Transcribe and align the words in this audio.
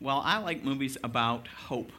Well, 0.00 0.22
I 0.24 0.38
like 0.38 0.64
movies 0.64 0.96
about 1.04 1.46
hope. 1.46 1.92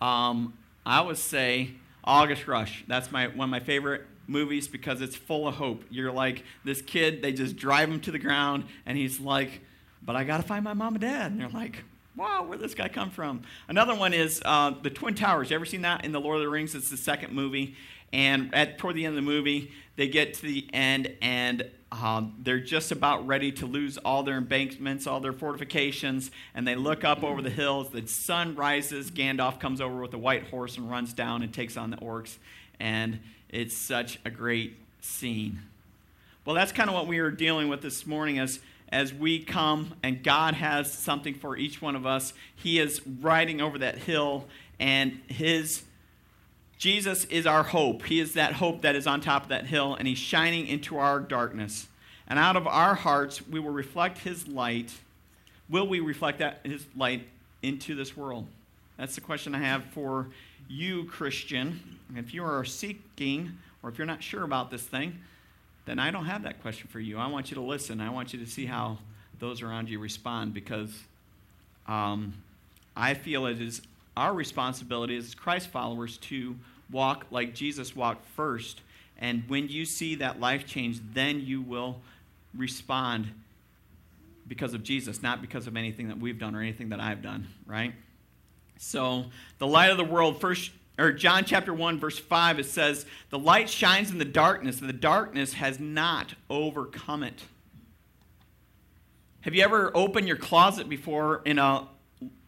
Um, 0.00 0.54
I 0.84 1.00
would 1.00 1.18
say 1.18 1.72
August 2.02 2.48
Rush. 2.48 2.84
That's 2.88 3.12
my 3.12 3.28
one 3.28 3.44
of 3.44 3.50
my 3.50 3.60
favorite 3.60 4.02
movies 4.26 4.66
because 4.66 5.00
it's 5.00 5.14
full 5.14 5.46
of 5.46 5.54
hope. 5.54 5.84
You're 5.90 6.10
like 6.10 6.44
this 6.64 6.82
kid, 6.82 7.22
they 7.22 7.32
just 7.32 7.56
drive 7.56 7.88
him 7.88 8.00
to 8.00 8.10
the 8.10 8.18
ground, 8.18 8.64
and 8.84 8.98
he's 8.98 9.20
like, 9.20 9.60
"But 10.02 10.16
I 10.16 10.24
got 10.24 10.38
to 10.38 10.42
find 10.42 10.64
my 10.64 10.74
mom 10.74 10.94
and 10.94 11.02
dad." 11.02 11.30
And 11.30 11.40
they're 11.40 11.48
like, 11.48 11.84
"Wow, 12.16 12.44
where'd 12.44 12.60
this 12.60 12.74
guy 12.74 12.88
come 12.88 13.10
from?" 13.10 13.42
Another 13.68 13.94
one 13.94 14.12
is 14.12 14.42
uh, 14.44 14.72
the 14.82 14.90
Twin 14.90 15.14
Towers. 15.14 15.50
You 15.50 15.56
ever 15.56 15.66
seen 15.66 15.82
that 15.82 16.04
in 16.04 16.10
the 16.10 16.20
Lord 16.20 16.36
of 16.36 16.42
the 16.42 16.48
Rings? 16.48 16.74
It's 16.74 16.90
the 16.90 16.96
second 16.96 17.32
movie, 17.32 17.76
and 18.12 18.52
at 18.52 18.78
toward 18.78 18.96
the 18.96 19.04
end 19.04 19.16
of 19.16 19.24
the 19.24 19.30
movie, 19.30 19.70
they 19.94 20.08
get 20.08 20.34
to 20.34 20.42
the 20.42 20.68
end 20.72 21.14
and 21.22 21.70
um, 21.92 22.34
they're 22.38 22.60
just 22.60 22.92
about 22.92 23.26
ready 23.26 23.50
to 23.52 23.66
lose 23.66 23.98
all 23.98 24.22
their 24.22 24.36
embankments, 24.36 25.06
all 25.06 25.18
their 25.18 25.32
fortifications, 25.32 26.30
and 26.54 26.66
they 26.66 26.76
look 26.76 27.02
up 27.04 27.24
over 27.24 27.42
the 27.42 27.50
hills. 27.50 27.90
The 27.90 28.06
sun 28.06 28.54
rises. 28.54 29.10
Gandalf 29.10 29.58
comes 29.58 29.80
over 29.80 30.00
with 30.00 30.14
a 30.14 30.18
white 30.18 30.48
horse 30.48 30.76
and 30.76 30.88
runs 30.88 31.12
down 31.12 31.42
and 31.42 31.52
takes 31.52 31.76
on 31.76 31.90
the 31.90 31.96
orcs. 31.96 32.36
And 32.78 33.18
it's 33.48 33.76
such 33.76 34.20
a 34.24 34.30
great 34.30 34.76
scene. 35.00 35.62
Well, 36.44 36.54
that's 36.54 36.72
kind 36.72 36.88
of 36.88 36.94
what 36.94 37.06
we 37.06 37.18
are 37.18 37.30
dealing 37.30 37.68
with 37.68 37.82
this 37.82 38.06
morning 38.06 38.38
as, 38.38 38.60
as 38.90 39.12
we 39.12 39.40
come 39.42 39.94
and 40.02 40.22
God 40.22 40.54
has 40.54 40.92
something 40.92 41.34
for 41.34 41.56
each 41.56 41.82
one 41.82 41.96
of 41.96 42.06
us. 42.06 42.32
He 42.54 42.78
is 42.78 43.04
riding 43.20 43.60
over 43.60 43.78
that 43.78 43.98
hill, 43.98 44.46
and 44.78 45.20
His 45.26 45.82
Jesus 46.80 47.26
is 47.26 47.46
our 47.46 47.62
hope. 47.62 48.06
He 48.06 48.20
is 48.20 48.32
that 48.32 48.54
hope 48.54 48.80
that 48.80 48.96
is 48.96 49.06
on 49.06 49.20
top 49.20 49.42
of 49.42 49.48
that 49.50 49.66
hill, 49.66 49.94
and 49.94 50.08
He's 50.08 50.16
shining 50.16 50.66
into 50.66 50.96
our 50.96 51.20
darkness. 51.20 51.88
And 52.30 52.38
out 52.38 52.56
of 52.56 52.68
our 52.68 52.94
hearts, 52.94 53.46
we 53.46 53.58
will 53.58 53.72
reflect 53.72 54.18
His 54.18 54.46
light. 54.46 54.94
Will 55.68 55.86
we 55.86 55.98
reflect 55.98 56.38
that 56.38 56.60
His 56.62 56.86
light 56.96 57.26
into 57.60 57.96
this 57.96 58.16
world? 58.16 58.46
That's 58.96 59.16
the 59.16 59.20
question 59.20 59.54
I 59.54 59.58
have 59.58 59.84
for 59.86 60.28
you, 60.68 61.04
Christian. 61.04 61.98
If 62.16 62.32
you 62.32 62.44
are 62.44 62.64
seeking, 62.64 63.58
or 63.82 63.90
if 63.90 63.98
you're 63.98 64.06
not 64.06 64.22
sure 64.22 64.44
about 64.44 64.70
this 64.70 64.82
thing, 64.82 65.18
then 65.86 65.98
I 65.98 66.12
don't 66.12 66.26
have 66.26 66.44
that 66.44 66.62
question 66.62 66.88
for 66.88 67.00
you. 67.00 67.18
I 67.18 67.26
want 67.26 67.50
you 67.50 67.56
to 67.56 67.62
listen. 67.62 68.00
I 68.00 68.10
want 68.10 68.32
you 68.32 68.38
to 68.38 68.46
see 68.46 68.64
how 68.64 68.98
those 69.40 69.60
around 69.60 69.88
you 69.88 69.98
respond 69.98 70.54
because 70.54 70.92
um, 71.88 72.34
I 72.96 73.14
feel 73.14 73.46
it 73.46 73.60
is 73.60 73.82
our 74.16 74.32
responsibility 74.32 75.16
as 75.16 75.34
Christ 75.34 75.68
followers 75.68 76.18
to 76.18 76.54
walk 76.92 77.26
like 77.32 77.54
Jesus 77.54 77.96
walked 77.96 78.24
first. 78.36 78.82
And 79.18 79.42
when 79.48 79.68
you 79.68 79.84
see 79.84 80.14
that 80.16 80.38
life 80.38 80.66
change, 80.66 81.00
then 81.12 81.40
you 81.40 81.60
will 81.60 81.96
respond 82.54 83.28
because 84.46 84.74
of 84.74 84.82
Jesus, 84.82 85.22
not 85.22 85.40
because 85.40 85.66
of 85.66 85.76
anything 85.76 86.08
that 86.08 86.18
we've 86.18 86.38
done 86.38 86.54
or 86.54 86.60
anything 86.60 86.88
that 86.88 87.00
I've 87.00 87.22
done, 87.22 87.46
right? 87.66 87.94
So, 88.78 89.26
the 89.58 89.66
light 89.66 89.90
of 89.90 89.96
the 89.96 90.04
world, 90.04 90.40
first 90.40 90.72
or 90.98 91.12
John 91.12 91.44
chapter 91.44 91.72
1 91.72 91.98
verse 91.98 92.18
5 92.18 92.58
it 92.58 92.66
says, 92.66 93.06
"The 93.30 93.38
light 93.38 93.70
shines 93.70 94.10
in 94.10 94.18
the 94.18 94.24
darkness, 94.24 94.80
and 94.80 94.88
the 94.88 94.94
darkness 94.94 95.54
has 95.54 95.78
not 95.78 96.34
overcome 96.48 97.22
it." 97.22 97.44
Have 99.42 99.54
you 99.54 99.62
ever 99.62 99.90
opened 99.96 100.26
your 100.26 100.36
closet 100.36 100.88
before 100.88 101.40
in 101.44 101.58
a 101.58 101.88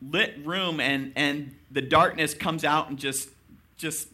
lit 0.00 0.38
room 0.44 0.80
and 0.80 1.12
and 1.16 1.54
the 1.70 1.82
darkness 1.82 2.34
comes 2.34 2.64
out 2.64 2.88
and 2.88 2.98
just 2.98 3.30
just 3.76 4.08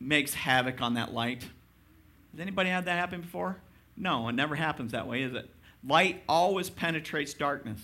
makes 0.00 0.34
havoc 0.34 0.80
on 0.80 0.94
that 0.94 1.12
light. 1.12 1.42
Has 2.32 2.40
anybody 2.40 2.70
had 2.70 2.84
that 2.84 2.98
happen 2.98 3.20
before? 3.20 3.56
No, 3.98 4.28
it 4.28 4.34
never 4.34 4.54
happens 4.54 4.92
that 4.92 5.06
way, 5.06 5.22
is 5.22 5.34
it? 5.34 5.50
Light 5.86 6.22
always 6.28 6.70
penetrates 6.70 7.34
darkness. 7.34 7.80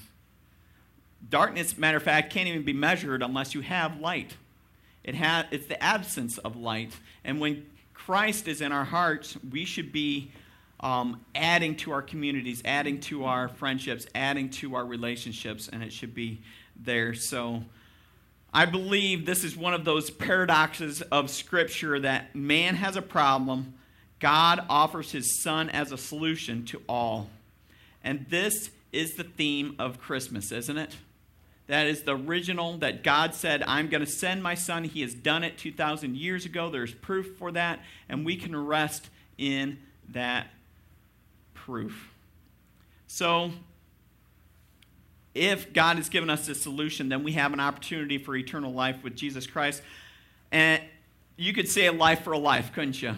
Darkness, 1.28 1.76
matter 1.76 1.96
of 1.96 2.02
fact, 2.02 2.32
can't 2.32 2.48
even 2.48 2.62
be 2.62 2.72
measured 2.72 3.22
unless 3.22 3.54
you 3.54 3.62
have 3.62 3.98
light. 4.00 4.36
It 5.02 5.16
ha- 5.16 5.46
it's 5.50 5.66
the 5.66 5.82
absence 5.82 6.38
of 6.38 6.56
light. 6.56 6.96
And 7.24 7.40
when 7.40 7.66
Christ 7.92 8.48
is 8.48 8.60
in 8.60 8.72
our 8.72 8.84
hearts, 8.84 9.36
we 9.50 9.64
should 9.64 9.92
be 9.92 10.32
um, 10.80 11.24
adding 11.34 11.76
to 11.76 11.92
our 11.92 12.02
communities, 12.02 12.62
adding 12.64 13.00
to 13.00 13.24
our 13.24 13.48
friendships, 13.48 14.06
adding 14.14 14.50
to 14.50 14.74
our 14.74 14.84
relationships, 14.84 15.68
and 15.68 15.82
it 15.82 15.92
should 15.92 16.14
be 16.14 16.42
there. 16.76 17.14
So, 17.14 17.64
I 18.52 18.66
believe 18.66 19.26
this 19.26 19.42
is 19.42 19.56
one 19.56 19.74
of 19.74 19.84
those 19.84 20.10
paradoxes 20.10 21.02
of 21.02 21.28
Scripture 21.28 21.98
that 21.98 22.36
man 22.36 22.76
has 22.76 22.94
a 22.94 23.02
problem, 23.02 23.74
God 24.24 24.64
offers 24.70 25.12
his 25.12 25.38
Son 25.42 25.68
as 25.68 25.92
a 25.92 25.98
solution 25.98 26.64
to 26.64 26.80
all. 26.88 27.28
And 28.02 28.24
this 28.30 28.70
is 28.90 29.16
the 29.16 29.24
theme 29.24 29.76
of 29.78 30.00
Christmas, 30.00 30.50
isn't 30.50 30.78
it? 30.78 30.96
That 31.66 31.86
is 31.88 32.04
the 32.04 32.16
original 32.16 32.78
that 32.78 33.04
God 33.04 33.34
said, 33.34 33.62
I'm 33.66 33.88
going 33.88 34.02
to 34.02 34.10
send 34.10 34.42
my 34.42 34.54
Son. 34.54 34.84
He 34.84 35.02
has 35.02 35.12
done 35.12 35.44
it 35.44 35.58
2,000 35.58 36.16
years 36.16 36.46
ago. 36.46 36.70
There's 36.70 36.94
proof 36.94 37.36
for 37.36 37.52
that, 37.52 37.80
and 38.08 38.24
we 38.24 38.36
can 38.36 38.56
rest 38.56 39.10
in 39.36 39.76
that 40.08 40.46
proof. 41.52 42.10
So, 43.06 43.50
if 45.34 45.74
God 45.74 45.96
has 45.96 46.08
given 46.08 46.30
us 46.30 46.46
this 46.46 46.62
solution, 46.62 47.10
then 47.10 47.24
we 47.24 47.32
have 47.32 47.52
an 47.52 47.60
opportunity 47.60 48.16
for 48.16 48.34
eternal 48.34 48.72
life 48.72 49.04
with 49.04 49.16
Jesus 49.16 49.46
Christ. 49.46 49.82
And 50.50 50.82
you 51.36 51.52
could 51.52 51.68
say 51.68 51.84
a 51.84 51.92
life 51.92 52.22
for 52.24 52.32
a 52.32 52.38
life, 52.38 52.72
couldn't 52.72 53.02
you? 53.02 53.16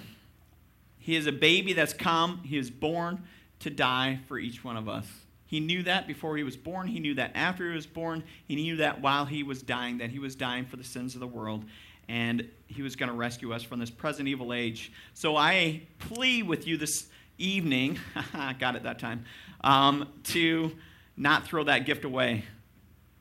He 1.06 1.14
is 1.14 1.28
a 1.28 1.32
baby 1.32 1.72
that's 1.72 1.92
come, 1.92 2.42
he 2.42 2.58
is 2.58 2.68
born 2.68 3.22
to 3.60 3.70
die 3.70 4.18
for 4.26 4.40
each 4.40 4.64
one 4.64 4.76
of 4.76 4.88
us. 4.88 5.06
He 5.46 5.60
knew 5.60 5.84
that 5.84 6.08
before 6.08 6.36
he 6.36 6.42
was 6.42 6.56
born. 6.56 6.88
He 6.88 6.98
knew 6.98 7.14
that 7.14 7.30
after 7.36 7.68
he 7.68 7.76
was 7.76 7.86
born. 7.86 8.24
He 8.48 8.56
knew 8.56 8.78
that 8.78 9.00
while 9.00 9.24
he 9.24 9.44
was 9.44 9.62
dying, 9.62 9.98
that 9.98 10.10
he 10.10 10.18
was 10.18 10.34
dying 10.34 10.64
for 10.64 10.74
the 10.74 10.82
sins 10.82 11.14
of 11.14 11.20
the 11.20 11.26
world. 11.28 11.64
And 12.08 12.50
he 12.66 12.82
was 12.82 12.96
going 12.96 13.08
to 13.08 13.14
rescue 13.14 13.52
us 13.52 13.62
from 13.62 13.78
this 13.78 13.88
present 13.88 14.26
evil 14.26 14.52
age. 14.52 14.90
So 15.14 15.36
I 15.36 15.82
plead 16.00 16.48
with 16.48 16.66
you 16.66 16.76
this 16.76 17.06
evening, 17.38 18.00
got 18.58 18.74
it 18.74 18.82
that 18.82 18.98
time, 18.98 19.26
um, 19.60 20.08
to 20.24 20.72
not 21.16 21.44
throw 21.46 21.62
that 21.62 21.86
gift 21.86 22.04
away, 22.04 22.42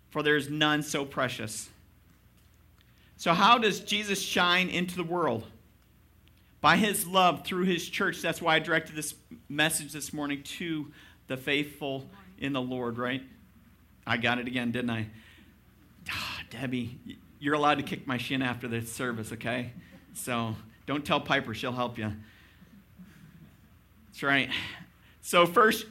for 0.10 0.24
there 0.24 0.38
is 0.38 0.50
none 0.50 0.82
so 0.82 1.06
precious. 1.06 1.70
So, 3.18 3.36
how 3.36 3.60
does 3.60 3.80
Jesus 3.80 4.20
shine 4.20 4.70
into 4.70 4.96
the 4.96 5.04
world? 5.04 5.46
By 6.62 6.78
his 6.78 7.06
love 7.06 7.46
through 7.46 7.66
his 7.66 7.88
church. 7.88 8.22
That's 8.22 8.42
why 8.42 8.56
I 8.56 8.60
directed 8.60 8.96
this 8.96 9.16
message 9.50 9.92
this 9.92 10.14
morning 10.14 10.44
to 10.44 10.92
the 11.28 11.38
faithful 11.38 12.06
in 12.40 12.54
the 12.54 12.62
Lord, 12.62 12.98
right? 12.98 13.22
I 14.08 14.18
got 14.18 14.40
it 14.40 14.48
again, 14.48 14.72
didn't 14.72 14.90
I? 14.90 15.08
Ah, 16.12 16.42
Debbie, 16.50 17.00
you're 17.40 17.56
allowed 17.56 17.76
to 17.76 17.84
kick 17.84 18.08
my 18.08 18.18
shin 18.18 18.42
after 18.42 18.68
the 18.68 18.82
service, 18.82 19.32
okay? 19.32 19.72
So 20.14 20.56
don't 20.86 21.06
tell 21.06 21.20
Piper, 21.20 21.54
she'll 21.54 21.72
help 21.72 21.98
you. 21.98 22.12
That's 24.08 24.24
right. 24.24 24.50
So, 25.22 25.46
first, 25.46 25.86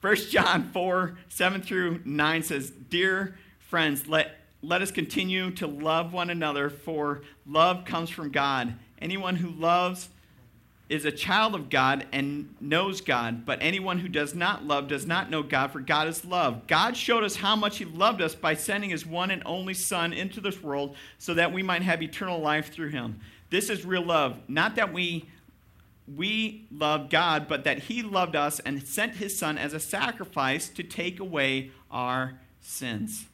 First 0.00 0.30
John 0.30 0.70
4, 0.72 1.18
7 1.28 1.60
through 1.60 2.02
9 2.04 2.42
says, 2.44 2.70
Dear 2.70 3.36
friends, 3.58 4.06
let, 4.06 4.36
let 4.62 4.80
us 4.80 4.92
continue 4.92 5.50
to 5.52 5.66
love 5.66 6.12
one 6.12 6.30
another, 6.30 6.70
for 6.70 7.22
love 7.46 7.84
comes 7.84 8.08
from 8.08 8.30
God. 8.30 8.74
Anyone 9.00 9.36
who 9.36 9.50
loves 9.50 10.08
is 10.88 11.04
a 11.04 11.12
child 11.12 11.54
of 11.54 11.68
God 11.68 12.06
and 12.12 12.54
knows 12.60 13.00
God, 13.00 13.44
but 13.44 13.58
anyone 13.60 13.98
who 13.98 14.08
does 14.08 14.34
not 14.34 14.64
love 14.64 14.88
does 14.88 15.06
not 15.06 15.30
know 15.30 15.42
God, 15.42 15.70
for 15.70 15.80
God 15.80 16.08
is 16.08 16.24
love. 16.24 16.66
God 16.66 16.96
showed 16.96 17.24
us 17.24 17.36
how 17.36 17.54
much 17.54 17.76
He 17.78 17.84
loved 17.84 18.22
us 18.22 18.34
by 18.34 18.54
sending 18.54 18.90
His 18.90 19.04
one 19.04 19.30
and 19.30 19.42
only 19.44 19.74
Son 19.74 20.12
into 20.12 20.40
this 20.40 20.62
world 20.62 20.96
so 21.18 21.34
that 21.34 21.52
we 21.52 21.62
might 21.62 21.82
have 21.82 22.02
eternal 22.02 22.40
life 22.40 22.72
through 22.72 22.88
Him. 22.88 23.20
This 23.50 23.68
is 23.68 23.84
real 23.84 24.04
love, 24.04 24.38
not 24.48 24.76
that 24.76 24.92
we 24.92 25.28
we 26.16 26.66
love 26.70 27.10
God, 27.10 27.48
but 27.48 27.64
that 27.64 27.80
He 27.80 28.02
loved 28.02 28.34
us 28.34 28.60
and 28.60 28.82
sent 28.82 29.16
His 29.16 29.38
Son 29.38 29.58
as 29.58 29.74
a 29.74 29.80
sacrifice 29.80 30.70
to 30.70 30.82
take 30.82 31.20
away 31.20 31.70
our 31.90 32.40
sins. 32.62 33.26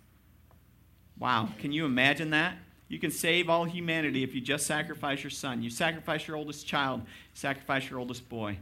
Wow, 1.19 1.50
can 1.60 1.71
you 1.71 1.84
imagine 1.84 2.30
that? 2.30 2.56
You 2.89 2.98
can 2.98 3.10
save 3.10 3.48
all 3.48 3.65
humanity 3.65 4.22
if 4.22 4.34
you 4.34 4.41
just 4.41 4.66
sacrifice 4.66 5.22
your 5.22 5.31
son. 5.31 5.63
You 5.63 5.71
sacrifice 5.71 6.28
your 6.28 6.36
oldest 6.36 6.66
child, 6.66 7.03
sacrifice 7.33 7.89
your 7.89 7.98
oldest 7.98 8.28
boy. 8.28 8.59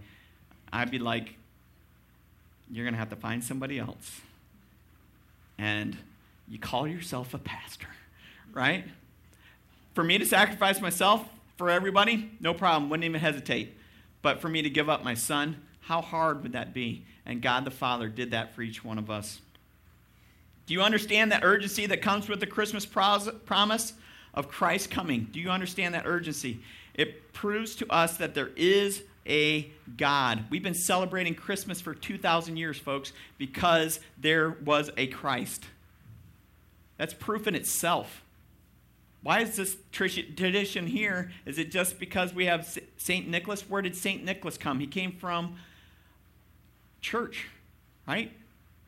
I'd 0.72 0.90
be 0.90 0.98
like, 0.98 1.34
you're 2.70 2.84
going 2.84 2.94
to 2.94 2.98
have 2.98 3.10
to 3.10 3.16
find 3.16 3.42
somebody 3.42 3.78
else. 3.78 4.20
And 5.58 5.96
you 6.48 6.58
call 6.58 6.86
yourself 6.86 7.34
a 7.34 7.38
pastor, 7.38 7.88
right? 8.52 8.84
For 9.94 10.02
me 10.02 10.18
to 10.18 10.24
sacrifice 10.24 10.80
myself 10.80 11.28
for 11.58 11.68
everybody, 11.68 12.30
no 12.40 12.54
problem, 12.54 12.88
wouldn't 12.90 13.04
even 13.04 13.20
hesitate. 13.20 13.76
But 14.22 14.40
for 14.40 14.48
me 14.48 14.62
to 14.62 14.70
give 14.70 14.88
up 14.88 15.04
my 15.04 15.14
son, 15.14 15.60
how 15.80 16.00
hard 16.00 16.42
would 16.42 16.52
that 16.52 16.72
be? 16.72 17.04
And 17.26 17.42
God 17.42 17.64
the 17.64 17.70
Father 17.70 18.08
did 18.08 18.30
that 18.30 18.54
for 18.54 18.62
each 18.62 18.84
one 18.84 18.98
of 18.98 19.10
us. 19.10 19.40
Do 20.66 20.74
you 20.74 20.80
understand 20.80 21.32
that 21.32 21.44
urgency 21.44 21.86
that 21.86 22.00
comes 22.02 22.28
with 22.28 22.40
the 22.40 22.46
Christmas 22.46 22.86
promise 22.86 23.92
of 24.34 24.48
Christ 24.48 24.90
coming? 24.90 25.28
Do 25.32 25.40
you 25.40 25.50
understand 25.50 25.94
that 25.94 26.06
urgency? 26.06 26.60
It 26.94 27.32
proves 27.32 27.74
to 27.76 27.90
us 27.90 28.16
that 28.18 28.34
there 28.34 28.50
is 28.56 29.02
a 29.26 29.70
God. 29.96 30.44
We've 30.50 30.62
been 30.62 30.74
celebrating 30.74 31.34
Christmas 31.34 31.80
for 31.80 31.94
2,000 31.94 32.56
years, 32.56 32.78
folks, 32.78 33.12
because 33.38 34.00
there 34.18 34.50
was 34.50 34.90
a 34.96 35.06
Christ. 35.06 35.64
That's 36.98 37.14
proof 37.14 37.46
in 37.46 37.54
itself. 37.54 38.22
Why 39.22 39.40
is 39.40 39.56
this 39.56 39.76
tradition 39.92 40.86
here? 40.86 41.30
Is 41.46 41.58
it 41.58 41.70
just 41.70 42.00
because 42.00 42.34
we 42.34 42.46
have 42.46 42.78
St. 42.96 43.28
Nicholas? 43.28 43.68
Where 43.68 43.80
did 43.80 43.96
St. 43.96 44.24
Nicholas 44.24 44.58
come? 44.58 44.80
He 44.80 44.86
came 44.88 45.12
from 45.12 45.56
church, 47.00 47.48
right? 48.06 48.32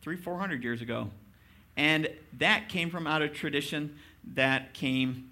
Three, 0.03 0.17
four 0.17 0.39
hundred 0.39 0.65
years 0.65 0.83
ago. 0.83 1.11
And 1.77 2.09
that 2.39 2.69
came 2.69 2.91
from 2.91 3.07
out 3.07 3.23
of 3.23 3.33
tradition 3.33 3.97
that 4.35 4.75
came 4.75 5.31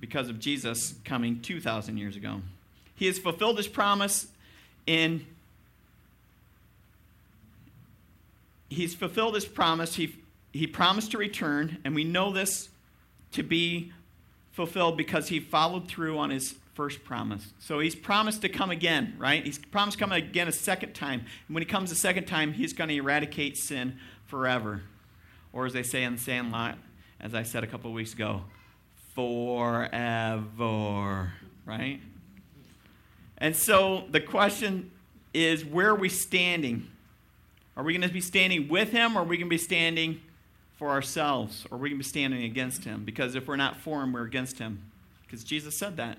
because 0.00 0.28
of 0.28 0.38
Jesus 0.38 0.94
coming 1.04 1.40
2,000 1.40 1.96
years 1.98 2.16
ago. 2.16 2.40
He 2.94 3.06
has 3.06 3.18
fulfilled 3.18 3.56
his 3.56 3.68
promise 3.68 4.28
in. 4.86 5.26
He's 8.68 8.94
fulfilled 8.94 9.34
his 9.34 9.46
promise. 9.46 9.94
He, 9.94 10.16
he 10.52 10.66
promised 10.66 11.12
to 11.12 11.18
return, 11.18 11.78
and 11.84 11.94
we 11.94 12.04
know 12.04 12.32
this 12.32 12.68
to 13.32 13.42
be 13.42 13.92
fulfilled 14.52 14.96
because 14.96 15.28
he 15.28 15.40
followed 15.40 15.88
through 15.88 16.18
on 16.18 16.30
his 16.30 16.56
first 16.74 17.04
promise. 17.04 17.52
So 17.58 17.80
he's 17.80 17.94
promised 17.94 18.42
to 18.42 18.48
come 18.48 18.70
again, 18.70 19.14
right? 19.18 19.44
He's 19.44 19.58
promised 19.58 19.98
to 19.98 20.04
come 20.04 20.12
again 20.12 20.48
a 20.48 20.52
second 20.52 20.94
time. 20.94 21.20
And 21.48 21.54
when 21.54 21.62
he 21.62 21.66
comes 21.66 21.90
a 21.90 21.96
second 21.96 22.26
time, 22.26 22.52
he's 22.52 22.72
going 22.72 22.88
to 22.88 22.94
eradicate 22.94 23.56
sin 23.56 23.98
forever. 24.26 24.82
Or 25.52 25.66
as 25.66 25.72
they 25.72 25.82
say 25.82 26.04
in 26.04 26.14
the 26.14 26.20
Sandlot, 26.20 26.78
as 27.20 27.34
I 27.34 27.42
said 27.42 27.64
a 27.64 27.66
couple 27.66 27.90
of 27.90 27.94
weeks 27.94 28.12
ago, 28.12 28.42
forever, 29.18 30.52
right? 31.66 32.00
And 33.38 33.56
so 33.56 34.04
the 34.12 34.20
question 34.20 34.92
is 35.34 35.64
where 35.64 35.88
are 35.88 35.96
we 35.96 36.08
standing? 36.08 36.86
Are 37.76 37.82
we 37.82 37.94
going 37.94 38.06
to 38.06 38.14
be 38.14 38.20
standing 38.20 38.68
with 38.68 38.92
him 38.92 39.16
or 39.16 39.22
are 39.22 39.24
we 39.24 39.36
going 39.36 39.48
to 39.48 39.50
be 39.50 39.58
standing 39.58 40.20
for 40.76 40.90
ourselves? 40.90 41.66
Or 41.68 41.74
are 41.74 41.80
we 41.80 41.88
going 41.88 42.00
to 42.00 42.04
be 42.04 42.08
standing 42.08 42.44
against 42.44 42.84
him? 42.84 43.04
Because 43.04 43.34
if 43.34 43.48
we're 43.48 43.56
not 43.56 43.80
for 43.80 44.04
him 44.04 44.12
we're 44.12 44.22
against 44.22 44.60
him. 44.60 44.84
Because 45.26 45.42
jesus 45.42 45.76
said 45.76 45.96
that. 45.96 46.18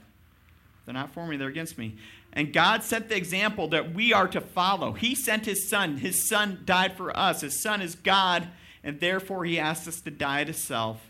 They're 0.83 0.93
not 0.93 1.13
for 1.13 1.25
me 1.25 1.37
they're 1.37 1.47
against 1.47 1.77
me. 1.77 1.95
And 2.33 2.51
god 2.51 2.83
set 2.83 3.07
the 3.07 3.15
example 3.15 3.69
that 3.69 3.93
we 3.93 4.11
are 4.11 4.27
to 4.27 4.41
follow. 4.41 4.91
He 4.91 5.15
sent 5.15 5.45
his 5.45 5.69
son. 5.69 5.99
His 5.99 6.27
son 6.27 6.63
died 6.65 6.97
for 6.97 7.15
us. 7.15 7.39
His 7.39 7.63
son 7.63 7.81
is 7.81 7.95
god 7.95 8.49
and 8.83 8.99
therefore 8.99 9.45
he 9.45 9.57
asks 9.57 9.87
us 9.87 10.01
to 10.01 10.11
die 10.11 10.43
to 10.43 10.51
self 10.51 11.09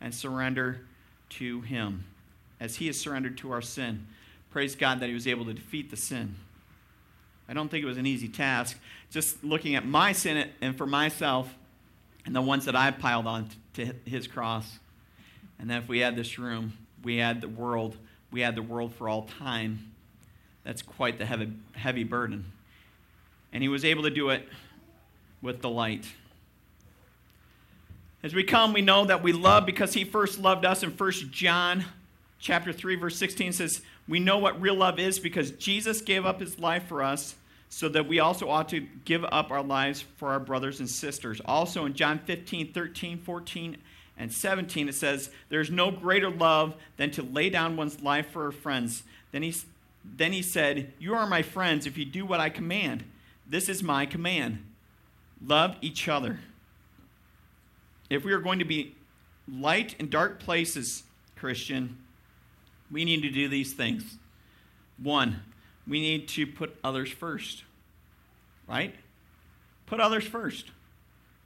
and 0.00 0.14
surrender 0.14 0.87
to 1.28 1.60
him 1.62 2.04
as 2.60 2.76
he 2.76 2.86
has 2.86 2.98
surrendered 2.98 3.36
to 3.38 3.52
our 3.52 3.62
sin 3.62 4.06
praise 4.50 4.74
god 4.74 5.00
that 5.00 5.08
he 5.08 5.14
was 5.14 5.26
able 5.26 5.44
to 5.44 5.54
defeat 5.54 5.90
the 5.90 5.96
sin 5.96 6.34
i 7.48 7.52
don't 7.52 7.70
think 7.70 7.82
it 7.82 7.86
was 7.86 7.98
an 7.98 8.06
easy 8.06 8.28
task 8.28 8.78
just 9.10 9.42
looking 9.42 9.74
at 9.74 9.86
my 9.86 10.12
sin 10.12 10.48
and 10.60 10.76
for 10.76 10.86
myself 10.86 11.54
and 12.28 12.36
the 12.36 12.42
ones 12.42 12.66
that 12.66 12.76
I've 12.76 12.98
piled 12.98 13.26
on 13.26 13.48
to 13.72 13.94
his 14.04 14.26
cross. 14.26 14.78
And 15.58 15.70
then 15.70 15.78
if 15.78 15.88
we 15.88 16.02
add 16.02 16.14
this 16.14 16.38
room, 16.38 16.74
we 17.02 17.22
add 17.22 17.40
the 17.40 17.48
world, 17.48 17.96
we 18.30 18.42
add 18.42 18.54
the 18.54 18.60
world 18.60 18.92
for 18.94 19.08
all 19.08 19.22
time. 19.22 19.92
That's 20.62 20.82
quite 20.82 21.16
the 21.16 21.24
heavy, 21.24 21.50
heavy 21.72 22.04
burden. 22.04 22.52
And 23.50 23.62
he 23.62 23.70
was 23.70 23.82
able 23.82 24.02
to 24.02 24.10
do 24.10 24.28
it 24.28 24.46
with 25.40 25.62
delight. 25.62 26.04
As 28.22 28.34
we 28.34 28.42
come, 28.42 28.72
we 28.72 28.82
know 28.82 29.04
that 29.04 29.22
we 29.22 29.32
love 29.32 29.64
because 29.64 29.94
he 29.94 30.04
first 30.04 30.38
loved 30.38 30.64
us 30.64 30.82
in 30.82 30.90
1 30.90 31.12
John 31.30 31.84
chapter 32.40 32.72
3 32.72 32.96
verse 32.96 33.16
16 33.16 33.52
says, 33.52 33.82
"We 34.06 34.20
know 34.20 34.38
what 34.38 34.60
real 34.60 34.74
love 34.74 34.98
is 34.98 35.18
because 35.18 35.52
Jesus 35.52 36.00
gave 36.00 36.26
up 36.26 36.40
his 36.40 36.58
life 36.58 36.86
for 36.86 37.02
us 37.02 37.36
so 37.68 37.88
that 37.88 38.08
we 38.08 38.18
also 38.18 38.48
ought 38.48 38.68
to 38.70 38.86
give 39.04 39.24
up 39.24 39.50
our 39.50 39.62
lives 39.62 40.04
for 40.16 40.30
our 40.30 40.40
brothers 40.40 40.80
and 40.80 40.88
sisters. 40.88 41.40
Also 41.44 41.84
in 41.84 41.94
John 41.94 42.18
15, 42.18 42.72
13, 42.72 43.18
14, 43.18 43.76
and 44.16 44.32
17, 44.32 44.88
it 44.88 44.94
says, 44.94 45.30
There's 45.48 45.70
no 45.70 45.90
greater 45.90 46.30
love 46.30 46.74
than 46.96 47.10
to 47.12 47.22
lay 47.22 47.50
down 47.50 47.76
one's 47.76 48.00
life 48.02 48.30
for 48.30 48.46
our 48.46 48.52
friends. 48.52 49.04
Then 49.30 49.42
he, 49.42 49.54
then 50.04 50.32
he 50.32 50.42
said, 50.42 50.92
You 50.98 51.14
are 51.14 51.26
my 51.26 51.42
friends 51.42 51.86
if 51.86 51.96
you 51.96 52.04
do 52.04 52.26
what 52.26 52.40
I 52.40 52.48
command. 52.48 53.04
This 53.46 53.68
is 53.68 53.82
my 53.82 54.06
command 54.06 54.64
love 55.46 55.76
each 55.80 56.08
other. 56.08 56.40
If 58.10 58.24
we 58.24 58.32
are 58.32 58.40
going 58.40 58.58
to 58.58 58.64
be 58.64 58.94
light 59.46 59.94
in 59.98 60.08
dark 60.08 60.40
places, 60.40 61.02
Christian, 61.36 61.98
we 62.90 63.04
need 63.04 63.22
to 63.22 63.30
do 63.30 63.48
these 63.48 63.72
things. 63.74 64.18
One, 65.02 65.40
we 65.86 66.00
need 66.00 66.28
to 66.28 66.46
put 66.46 66.78
others 66.82 67.10
first, 67.10 67.64
right? 68.66 68.94
Put 69.86 70.00
others 70.00 70.24
first. 70.24 70.70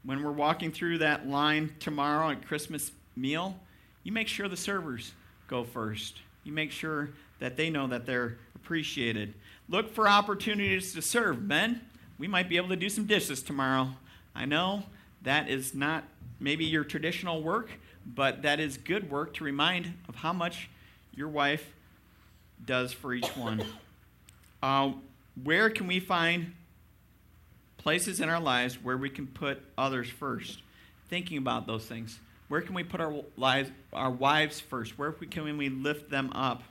When 0.04 0.22
we're 0.22 0.32
walking 0.32 0.72
through 0.72 0.98
that 0.98 1.28
line 1.28 1.74
tomorrow 1.78 2.30
at 2.30 2.46
Christmas 2.46 2.90
meal, 3.14 3.56
you 4.02 4.12
make 4.12 4.28
sure 4.28 4.48
the 4.48 4.56
servers 4.56 5.12
go 5.46 5.62
first. 5.62 6.18
You 6.44 6.52
make 6.52 6.72
sure 6.72 7.10
that 7.38 7.56
they 7.56 7.70
know 7.70 7.86
that 7.86 8.06
they're 8.06 8.38
appreciated. 8.56 9.34
Look 9.68 9.94
for 9.94 10.08
opportunities 10.08 10.92
to 10.94 11.02
serve. 11.02 11.42
Men, 11.42 11.82
we 12.18 12.26
might 12.26 12.48
be 12.48 12.56
able 12.56 12.68
to 12.68 12.76
do 12.76 12.88
some 12.88 13.06
dishes 13.06 13.42
tomorrow. 13.42 13.90
I 14.34 14.44
know 14.44 14.84
that 15.22 15.48
is 15.48 15.74
not 15.74 16.04
maybe 16.42 16.64
your 16.64 16.84
traditional 16.84 17.42
work, 17.42 17.70
but 18.04 18.42
that 18.42 18.60
is 18.60 18.76
good 18.76 19.10
work 19.10 19.32
to 19.34 19.44
remind 19.44 19.94
of 20.08 20.16
how 20.16 20.32
much 20.32 20.68
your 21.14 21.28
wife 21.28 21.72
does 22.66 22.92
for 22.92 23.14
each 23.14 23.28
one. 23.36 23.64
Uh, 24.64 24.92
where 25.42 25.68
can 25.68 25.88
we 25.88 25.98
find 25.98 26.52
places 27.78 28.20
in 28.20 28.28
our 28.28 28.38
lives 28.38 28.80
where 28.80 28.96
we 28.96 29.10
can 29.10 29.26
put 29.26 29.60
others 29.76 30.08
first? 30.08 30.60
Thinking 31.08 31.36
about 31.36 31.66
those 31.66 31.84
things. 31.84 32.20
Where 32.46 32.60
can 32.60 32.72
we 32.72 32.84
put 32.84 33.00
our 33.00 33.24
lives, 33.36 33.72
our 33.92 34.12
wives 34.12 34.60
first? 34.60 34.96
Where 34.96 35.10
can 35.10 35.56
we 35.58 35.68
lift 35.68 36.10
them 36.10 36.30
up? 36.32 36.62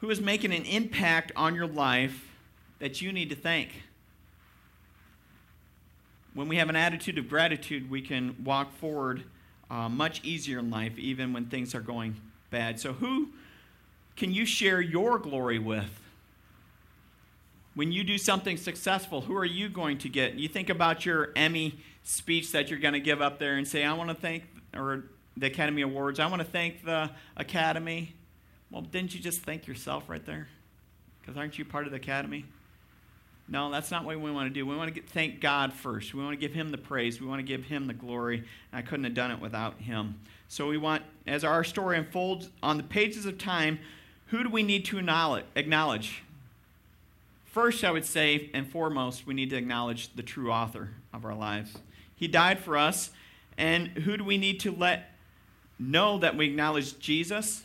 Who 0.00 0.10
is 0.10 0.20
making 0.20 0.52
an 0.52 0.64
impact 0.64 1.30
on 1.36 1.54
your 1.54 1.68
life 1.68 2.28
that 2.80 3.00
you 3.00 3.12
need 3.12 3.30
to 3.30 3.36
thank? 3.36 3.70
When 6.36 6.48
we 6.48 6.56
have 6.56 6.68
an 6.68 6.76
attitude 6.76 7.16
of 7.16 7.30
gratitude, 7.30 7.90
we 7.90 8.02
can 8.02 8.36
walk 8.44 8.76
forward 8.76 9.24
uh, 9.70 9.88
much 9.88 10.22
easier 10.22 10.58
in 10.58 10.70
life, 10.70 10.98
even 10.98 11.32
when 11.32 11.46
things 11.46 11.74
are 11.74 11.80
going 11.80 12.20
bad. 12.50 12.78
So, 12.78 12.92
who 12.92 13.30
can 14.16 14.34
you 14.34 14.44
share 14.44 14.82
your 14.82 15.18
glory 15.18 15.58
with? 15.58 15.88
When 17.74 17.90
you 17.90 18.04
do 18.04 18.18
something 18.18 18.58
successful, 18.58 19.22
who 19.22 19.34
are 19.34 19.46
you 19.46 19.70
going 19.70 19.96
to 19.96 20.10
get? 20.10 20.34
You 20.34 20.46
think 20.46 20.68
about 20.68 21.06
your 21.06 21.30
Emmy 21.36 21.78
speech 22.02 22.52
that 22.52 22.68
you're 22.68 22.80
going 22.80 22.92
to 22.92 23.00
give 23.00 23.22
up 23.22 23.38
there 23.38 23.56
and 23.56 23.66
say, 23.66 23.82
I 23.82 23.94
want 23.94 24.10
to 24.10 24.14
thank, 24.14 24.44
or 24.74 25.04
the 25.38 25.46
Academy 25.46 25.80
Awards, 25.80 26.20
I 26.20 26.26
want 26.26 26.42
to 26.42 26.48
thank 26.48 26.84
the 26.84 27.12
Academy. 27.38 28.14
Well, 28.70 28.82
didn't 28.82 29.14
you 29.14 29.20
just 29.20 29.40
thank 29.40 29.66
yourself 29.66 30.04
right 30.06 30.24
there? 30.26 30.48
Because 31.18 31.38
aren't 31.38 31.58
you 31.58 31.64
part 31.64 31.86
of 31.86 31.92
the 31.92 31.96
Academy? 31.96 32.44
No, 33.48 33.70
that's 33.70 33.90
not 33.90 34.04
what 34.04 34.18
we 34.18 34.30
want 34.30 34.48
to 34.48 34.54
do. 34.54 34.66
We 34.66 34.76
want 34.76 34.92
to 34.92 35.00
get, 35.00 35.08
thank 35.08 35.40
God 35.40 35.72
first. 35.72 36.14
We 36.14 36.22
want 36.22 36.32
to 36.32 36.40
give 36.40 36.52
Him 36.52 36.70
the 36.70 36.78
praise. 36.78 37.20
We 37.20 37.26
want 37.26 37.38
to 37.38 37.44
give 37.44 37.64
Him 37.64 37.86
the 37.86 37.94
glory. 37.94 38.44
I 38.72 38.82
couldn't 38.82 39.04
have 39.04 39.14
done 39.14 39.30
it 39.30 39.40
without 39.40 39.80
Him. 39.80 40.18
So 40.48 40.66
we 40.68 40.78
want, 40.78 41.02
as 41.26 41.44
our 41.44 41.62
story 41.62 41.96
unfolds 41.96 42.50
on 42.62 42.76
the 42.76 42.82
pages 42.82 43.24
of 43.24 43.38
time, 43.38 43.78
who 44.26 44.42
do 44.42 44.48
we 44.48 44.62
need 44.64 44.84
to 44.86 44.98
acknowledge? 44.98 46.22
First, 47.44 47.84
I 47.84 47.90
would 47.90 48.04
say, 48.04 48.50
and 48.52 48.68
foremost, 48.68 49.26
we 49.26 49.34
need 49.34 49.50
to 49.50 49.56
acknowledge 49.56 50.14
the 50.14 50.22
true 50.22 50.50
author 50.50 50.90
of 51.12 51.24
our 51.24 51.34
lives. 51.34 51.78
He 52.16 52.28
died 52.28 52.58
for 52.58 52.76
us, 52.76 53.10
and 53.56 53.88
who 53.88 54.16
do 54.16 54.24
we 54.24 54.38
need 54.38 54.60
to 54.60 54.72
let 54.72 55.12
know 55.78 56.18
that 56.18 56.36
we 56.36 56.46
acknowledge 56.46 56.98
Jesus? 56.98 57.62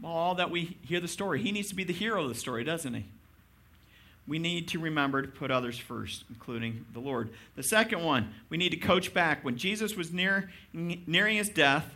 Well, 0.00 0.12
all 0.12 0.34
that 0.34 0.50
we 0.50 0.76
hear 0.82 1.00
the 1.00 1.08
story. 1.08 1.40
He 1.40 1.50
needs 1.50 1.68
to 1.68 1.74
be 1.74 1.84
the 1.84 1.92
hero 1.92 2.22
of 2.22 2.28
the 2.28 2.34
story, 2.34 2.64
doesn't 2.64 2.92
he? 2.92 3.06
We 4.26 4.38
need 4.38 4.68
to 4.68 4.78
remember 4.78 5.20
to 5.22 5.28
put 5.28 5.50
others 5.50 5.78
first, 5.78 6.24
including 6.30 6.86
the 6.92 7.00
Lord. 7.00 7.30
The 7.56 7.62
second 7.62 8.02
one, 8.02 8.32
we 8.48 8.56
need 8.56 8.70
to 8.70 8.78
coach 8.78 9.12
back. 9.12 9.44
When 9.44 9.56
Jesus 9.56 9.96
was 9.96 10.12
near, 10.12 10.50
nearing 10.72 11.36
his 11.36 11.50
death, 11.50 11.86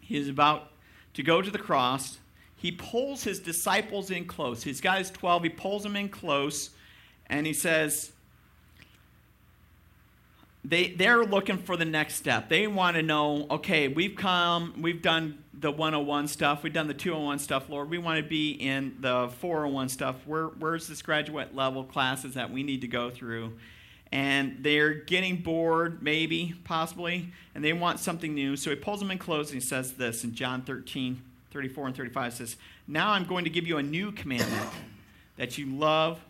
he 0.00 0.18
was 0.18 0.28
about 0.28 0.70
to 1.14 1.22
go 1.22 1.40
to 1.40 1.50
the 1.50 1.58
cross 1.58 2.18
he 2.58 2.72
pulls 2.72 3.22
his 3.22 3.38
disciples 3.38 4.10
in 4.10 4.24
close. 4.24 4.64
He's 4.64 4.80
got 4.80 4.98
his 4.98 5.10
12, 5.10 5.44
he 5.44 5.48
pulls 5.48 5.84
them 5.84 5.94
in 5.94 6.08
close, 6.08 6.70
and 7.28 7.46
he 7.46 7.52
says, 7.52 8.10
they, 10.64 10.88
they're 10.90 11.24
looking 11.24 11.58
for 11.58 11.76
the 11.76 11.84
next 11.84 12.14
step. 12.14 12.48
They 12.48 12.66
want 12.66 12.96
to 12.96 13.02
know, 13.02 13.46
okay, 13.50 13.88
we've 13.88 14.16
come, 14.16 14.74
we've 14.80 15.02
done 15.02 15.42
the 15.54 15.70
101 15.70 16.28
stuff, 16.28 16.62
we've 16.62 16.72
done 16.72 16.88
the 16.88 16.94
201 16.94 17.38
stuff, 17.38 17.68
Lord. 17.68 17.90
We 17.90 17.98
want 17.98 18.22
to 18.22 18.28
be 18.28 18.52
in 18.52 18.96
the 19.00 19.30
401 19.40 19.88
stuff. 19.88 20.16
Where, 20.26 20.46
where's 20.46 20.86
this 20.88 21.02
graduate 21.02 21.54
level 21.54 21.84
classes 21.84 22.34
that 22.34 22.50
we 22.50 22.62
need 22.62 22.80
to 22.82 22.88
go 22.88 23.10
through? 23.10 23.54
And 24.10 24.58
they're 24.60 24.94
getting 24.94 25.36
bored, 25.36 26.02
maybe, 26.02 26.54
possibly, 26.64 27.30
and 27.54 27.62
they 27.62 27.72
want 27.72 28.00
something 28.00 28.34
new. 28.34 28.56
So 28.56 28.70
he 28.70 28.76
pulls 28.76 29.00
them 29.00 29.10
in 29.10 29.18
close 29.18 29.50
and 29.50 29.60
he 29.60 29.66
says 29.66 29.92
this 29.92 30.24
in 30.24 30.34
John 30.34 30.62
13, 30.62 31.22
34 31.50 31.86
and 31.88 31.96
35 31.96 32.34
says, 32.34 32.56
Now 32.86 33.12
I'm 33.12 33.24
going 33.24 33.44
to 33.44 33.50
give 33.50 33.66
you 33.66 33.76
a 33.76 33.82
new 33.82 34.12
commandment 34.12 34.70
that 35.36 35.58
you 35.58 35.66
love 35.66 36.20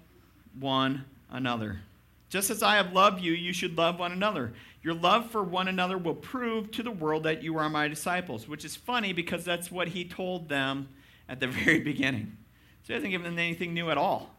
one 0.58 1.04
another. 1.30 1.80
Just 2.28 2.50
as 2.50 2.62
I 2.62 2.76
have 2.76 2.92
loved 2.92 3.22
you, 3.22 3.32
you 3.32 3.52
should 3.52 3.76
love 3.76 3.98
one 3.98 4.12
another. 4.12 4.52
Your 4.82 4.94
love 4.94 5.30
for 5.30 5.42
one 5.42 5.68
another 5.68 5.96
will 5.96 6.14
prove 6.14 6.70
to 6.72 6.82
the 6.82 6.90
world 6.90 7.24
that 7.24 7.42
you 7.42 7.58
are 7.58 7.68
my 7.68 7.88
disciples, 7.88 8.46
which 8.46 8.64
is 8.64 8.76
funny 8.76 9.12
because 9.12 9.44
that's 9.44 9.70
what 9.70 9.88
he 9.88 10.04
told 10.04 10.48
them 10.48 10.88
at 11.28 11.40
the 11.40 11.48
very 11.48 11.80
beginning. 11.80 12.36
So 12.82 12.88
he 12.88 12.94
hasn't 12.94 13.10
given 13.10 13.24
them 13.24 13.38
anything 13.38 13.74
new 13.74 13.90
at 13.90 13.98
all. 13.98 14.30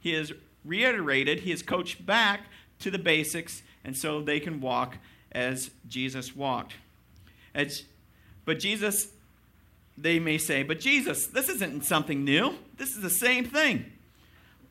He 0.00 0.12
has 0.12 0.32
reiterated, 0.64 1.40
he 1.40 1.50
has 1.50 1.62
coached 1.62 2.04
back 2.04 2.42
to 2.80 2.90
the 2.90 2.98
basics, 2.98 3.62
and 3.84 3.96
so 3.96 4.20
they 4.20 4.40
can 4.40 4.60
walk 4.60 4.98
as 5.32 5.70
Jesus 5.88 6.34
walked. 6.34 6.74
As, 7.54 7.84
but 8.44 8.58
Jesus, 8.58 9.08
they 9.96 10.18
may 10.18 10.38
say, 10.38 10.62
but 10.62 10.80
Jesus, 10.80 11.26
this 11.26 11.48
isn't 11.48 11.84
something 11.84 12.24
new. 12.24 12.54
This 12.76 12.90
is 12.90 13.02
the 13.02 13.10
same 13.10 13.44
thing. 13.44 13.86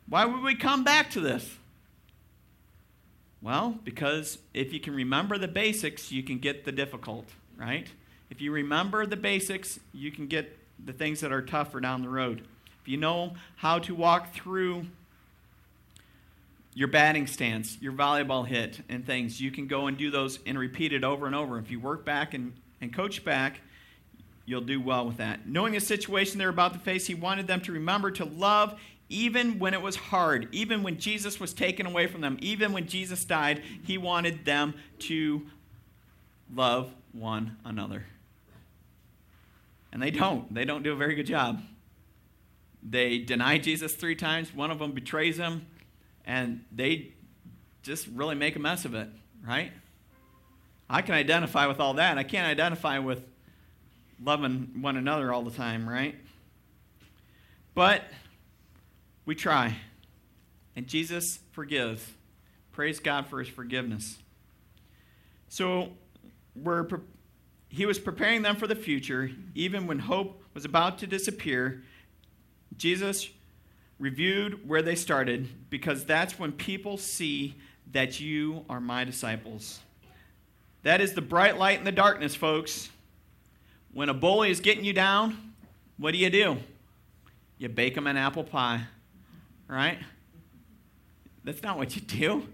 Why 0.08 0.26
would 0.26 0.44
we 0.44 0.56
come 0.56 0.84
back 0.84 1.10
to 1.12 1.22
this? 1.22 1.58
Well, 3.46 3.78
because 3.84 4.40
if 4.56 4.74
you 4.74 4.80
can 4.80 4.96
remember 4.96 5.38
the 5.38 5.48
basics, 5.48 6.12
you 6.12 6.24
can 6.24 6.40
get 6.40 6.66
the 6.66 6.72
difficult, 6.72 7.30
right? 7.56 7.88
If 8.32 8.42
you 8.42 8.52
remember 8.52 9.06
the 9.06 9.18
basics, 9.18 9.80
you 9.94 10.10
can 10.10 10.26
get 10.26 10.58
the 10.84 10.94
things 10.94 11.20
that 11.20 11.32
are 11.32 11.44
tougher 11.44 11.80
down 11.80 12.02
the 12.02 12.10
road. 12.10 12.48
If 12.82 12.88
you 12.88 12.98
know 12.98 13.36
how 13.58 13.78
to 13.78 13.94
walk 13.94 14.34
through 14.34 14.88
your 16.74 16.88
batting 16.88 17.28
stance, 17.28 17.78
your 17.80 17.94
volleyball 17.94 18.48
hit, 18.48 18.82
and 18.90 19.06
things, 19.06 19.40
you 19.40 19.52
can 19.52 19.68
go 19.68 19.86
and 19.86 19.96
do 19.96 20.10
those 20.10 20.40
and 20.48 20.58
repeat 20.58 20.92
it 20.92 21.04
over 21.04 21.28
and 21.28 21.36
over. 21.36 21.60
If 21.60 21.70
you 21.70 21.80
work 21.80 22.04
back 22.04 22.34
and, 22.34 22.52
and 22.82 22.92
coach 22.92 23.24
back, 23.24 23.62
you'll 24.48 24.62
do 24.62 24.82
well 24.82 25.06
with 25.06 25.18
that. 25.18 25.48
Knowing 25.48 25.74
the 25.74 25.82
situation 25.82 26.40
they're 26.40 26.50
about 26.50 26.74
to 26.74 26.80
face, 26.80 27.06
he 27.06 27.14
wanted 27.14 27.46
them 27.46 27.62
to 27.62 27.72
remember 27.72 28.10
to 28.10 28.26
love 28.26 28.80
even 29.10 29.60
when 29.60 29.74
it 29.74 29.82
was 29.82 29.96
hard, 29.96 30.48
even 30.52 30.84
when 30.84 30.98
Jesus 30.98 31.40
was 31.40 31.54
taken 31.54 31.86
away 31.86 32.08
from 32.08 32.22
them, 32.22 32.38
even 32.42 32.74
when 32.74 32.88
Jesus 32.88 33.24
died, 33.24 33.62
he 33.84 33.98
wanted 33.98 34.46
them 34.46 34.74
to 35.00 35.46
love 36.54 36.92
one 37.12 37.58
another. 37.64 38.06
And 39.92 40.02
they 40.02 40.12
don't. 40.12 40.54
They 40.54 40.66
don't 40.66 40.84
do 40.84 40.92
a 40.92 40.96
very 40.96 41.16
good 41.16 41.28
job. 41.28 41.62
They 42.88 43.20
deny 43.20 43.58
Jesus 43.58 43.96
three 43.96 44.16
times, 44.16 44.54
one 44.54 44.70
of 44.70 44.80
them 44.80 44.92
betrays 44.92 45.38
him, 45.38 45.66
and 46.26 46.66
they 46.72 47.14
just 47.84 48.08
really 48.08 48.36
make 48.36 48.56
a 48.56 48.60
mess 48.60 48.86
of 48.86 48.94
it, 48.94 49.10
right? 49.48 49.72
I 50.90 51.02
can 51.02 51.16
identify 51.16 51.68
with 51.68 51.80
all 51.80 51.96
that. 51.96 52.18
I 52.18 52.24
can't 52.24 52.48
identify 52.48 53.00
with 53.00 53.24
loving 54.24 54.82
one 54.82 54.98
another 54.98 55.32
all 55.34 55.44
the 55.44 55.52
time, 55.52 55.88
right? 55.88 56.16
But 57.74 58.04
we 59.26 59.36
try. 59.36 59.76
And 60.76 60.88
Jesus 60.88 61.40
forgives. 61.52 62.06
Praise 62.72 63.00
God 63.00 63.28
for 63.28 63.40
his 63.40 63.48
forgiveness. 63.48 64.18
So 65.48 65.90
we're, 66.56 66.88
he 67.70 67.86
was 67.86 68.00
preparing 68.00 68.42
them 68.42 68.56
for 68.56 68.68
the 68.68 68.76
future, 68.76 69.32
even 69.54 69.88
when 69.88 70.00
hope 70.00 70.42
was 70.54 70.66
about 70.66 71.00
to 71.00 71.08
disappear. 71.08 71.84
Jesus 72.78 73.30
reviewed 73.98 74.68
where 74.68 74.82
they 74.82 74.96
started 74.96 75.48
because 75.70 76.06
that's 76.06 76.38
when 76.38 76.52
people 76.52 76.98
see 76.98 77.56
that 77.94 78.20
you 78.20 78.66
are 78.70 78.82
my 78.82 79.06
disciples. 79.06 79.80
That 80.84 81.00
is 81.00 81.14
the 81.14 81.22
bright 81.22 81.58
light 81.58 81.80
in 81.80 81.86
the 81.86 81.92
darkness, 81.92 82.36
folks. 82.36 82.90
When 83.94 84.10
a 84.10 84.14
bully 84.14 84.52
is 84.52 84.60
getting 84.60 84.84
you 84.84 84.92
down, 84.92 85.54
what 85.98 86.12
do 86.12 86.18
you 86.18 86.30
do? 86.30 86.58
You 87.58 87.70
bake 87.70 87.96
them 87.96 88.08
an 88.08 88.18
apple 88.18 88.44
pie 88.44 88.82
right? 89.68 89.98
That's 91.44 91.62
not 91.62 91.78
what 91.78 91.96
you 91.96 92.02
do. 92.02 92.48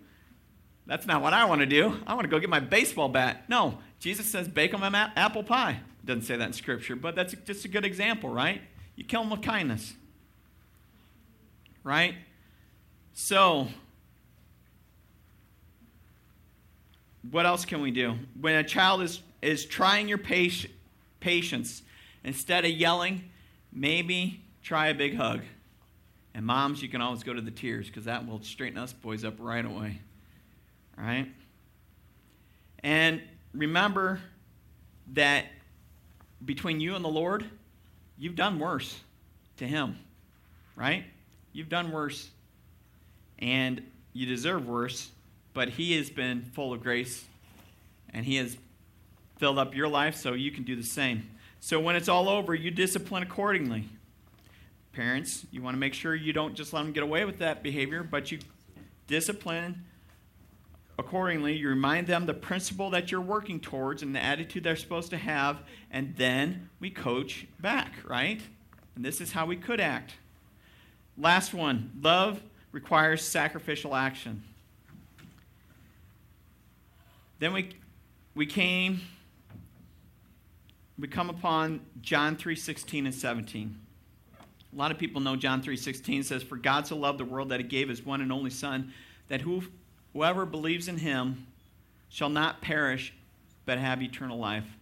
That's 0.86 1.06
not 1.06 1.22
what 1.22 1.34
I 1.34 1.46
want 1.46 1.62
to 1.62 1.66
do. 1.66 1.98
I 2.06 2.14
want 2.14 2.26
to 2.26 2.30
go 2.30 2.40
get 2.40 2.50
my 2.50 2.60
baseball 2.60 3.08
bat. 3.08 3.46
No, 3.48 3.78
Jesus 4.00 4.26
says, 4.26 4.48
bake 4.48 4.72
them 4.72 4.84
an 4.84 4.96
apple 4.96 5.44
pie. 5.44 5.80
Doesn't 6.04 6.24
say 6.24 6.36
that 6.36 6.48
in 6.48 6.54
Scripture, 6.54 6.96
but 6.96 7.16
that's 7.16 7.36
just 7.46 7.64
a 7.66 7.68
good 7.68 7.86
example, 7.86 8.30
right? 8.30 8.62
You 8.96 9.04
kill 9.04 9.22
them 9.22 9.30
with 9.30 9.42
kindness, 9.42 9.94
right? 11.84 12.16
So, 13.14 13.68
what 17.30 17.46
else 17.46 17.66
can 17.66 17.82
we 17.82 17.92
do? 17.92 18.16
When 18.40 18.56
a 18.56 18.64
child 18.64 19.04
is, 19.04 19.22
is 19.42 19.66
trying 19.66 20.08
your 20.08 20.18
patience, 20.18 21.84
instead 22.24 22.66
of 22.66 22.72
yelling, 22.72 23.24
maybe 23.72 24.42
try 24.64 24.88
a 24.88 24.94
big 24.94 25.16
hug. 25.16 25.42
And 26.34 26.46
moms, 26.46 26.82
you 26.82 26.90
can 26.90 27.02
always 27.02 27.24
go 27.24 27.34
to 27.34 27.42
the 27.42 27.52
tears 27.52 27.88
because 27.88 28.06
that 28.06 28.28
will 28.28 28.42
straighten 28.42 28.78
us 28.78 28.94
boys 28.94 29.26
up 29.26 29.36
right 29.40 29.66
away. 29.66 30.00
Right? 30.98 31.28
And 32.84 33.22
remember 33.54 34.20
that 35.14 35.46
between 36.44 36.80
you 36.80 36.96
and 36.96 37.04
the 37.04 37.10
Lord, 37.10 37.46
you've 38.18 38.36
done 38.36 38.60
worse 38.60 39.00
to 39.58 39.68
Him. 39.68 39.98
Right? 40.76 41.04
You've 41.54 41.70
done 41.70 41.92
worse. 41.92 42.30
And 43.40 43.82
you 44.14 44.26
deserve 44.26 44.68
worse, 44.68 45.10
but 45.54 45.70
He 45.70 45.98
has 45.98 46.10
been 46.10 46.44
full 46.54 46.74
of 46.74 46.82
grace 46.84 47.26
and 48.14 48.26
He 48.26 48.36
has 48.38 48.58
filled 49.38 49.58
up 49.58 49.76
your 49.76 49.88
life 49.88 50.16
so 50.16 50.34
you 50.34 50.52
can 50.52 50.64
do 50.64 50.76
the 50.76 50.84
same. 50.84 51.28
So 51.60 51.80
when 51.80 51.96
it's 51.96 52.10
all 52.10 52.30
over, 52.30 52.54
you 52.54 52.72
discipline 52.72 53.24
accordingly. 53.24 53.86
Parents, 54.94 55.46
you 55.52 55.62
want 55.62 55.76
to 55.76 55.80
make 55.80 55.94
sure 55.94 56.14
you 56.14 56.34
don't 56.34 56.54
just 56.54 56.74
let 56.74 56.84
them 56.84 56.92
get 56.92 57.04
away 57.04 57.24
with 57.24 57.40
that 57.40 57.64
behavior, 57.64 58.04
but 58.04 58.32
you 58.32 58.40
discipline 59.08 59.86
accordingly. 61.00 61.56
You 61.56 61.70
remind 61.70 62.08
them 62.08 62.26
the 62.26 62.34
principle 62.34 62.90
that 62.90 63.10
you're 63.10 63.22
working 63.22 63.60
towards 63.60 64.04
and 64.04 64.14
the 64.14 64.22
attitude 64.22 64.64
they're 64.64 64.76
supposed 64.76 65.10
to 65.12 65.18
have, 65.18 65.64
and 65.92 66.16
then 66.18 66.70
we 66.80 66.90
coach 66.90 67.48
back, 67.60 67.94
right? 68.06 68.42
And 68.96 69.06
this 69.06 69.22
is 69.22 69.32
how 69.32 69.46
we 69.46 69.56
could 69.56 69.80
act. 69.80 70.16
Last 71.18 71.54
one 71.54 71.92
love 72.02 72.42
requires 72.72 73.22
sacrificial 73.22 73.96
action. 73.96 74.44
Then 77.40 77.54
we, 77.54 77.70
we 78.36 78.46
came, 78.46 79.02
we 81.00 81.08
come 81.08 81.30
upon 81.30 81.82
John 82.02 82.36
3 82.36 82.56
16 82.56 83.06
and 83.06 83.16
17. 83.16 83.80
A 84.74 84.76
lot 84.78 84.92
of 84.92 84.98
people 84.98 85.22
know 85.22 85.36
John 85.36 85.62
3:16 85.62 86.24
says, 86.24 86.44
"For 86.44 86.56
God 86.56 86.88
so 86.88 86.98
loved 86.98 87.20
the 87.20 87.26
world 87.26 87.50
that 87.50 87.60
he 87.60 87.66
gave 87.66 87.90
his 87.90 88.06
one 88.06 88.22
and 88.22 88.32
only 88.32 88.50
son, 88.50 88.94
that 89.28 89.42
whoever 89.42 90.46
believes 90.46 90.88
in 90.88 90.98
him 90.98 91.48
shall 92.10 92.30
not 92.30 92.62
perish 92.62 93.14
but 93.66 93.78
have 93.78 94.02
eternal 94.02 94.38
life." 94.38 94.78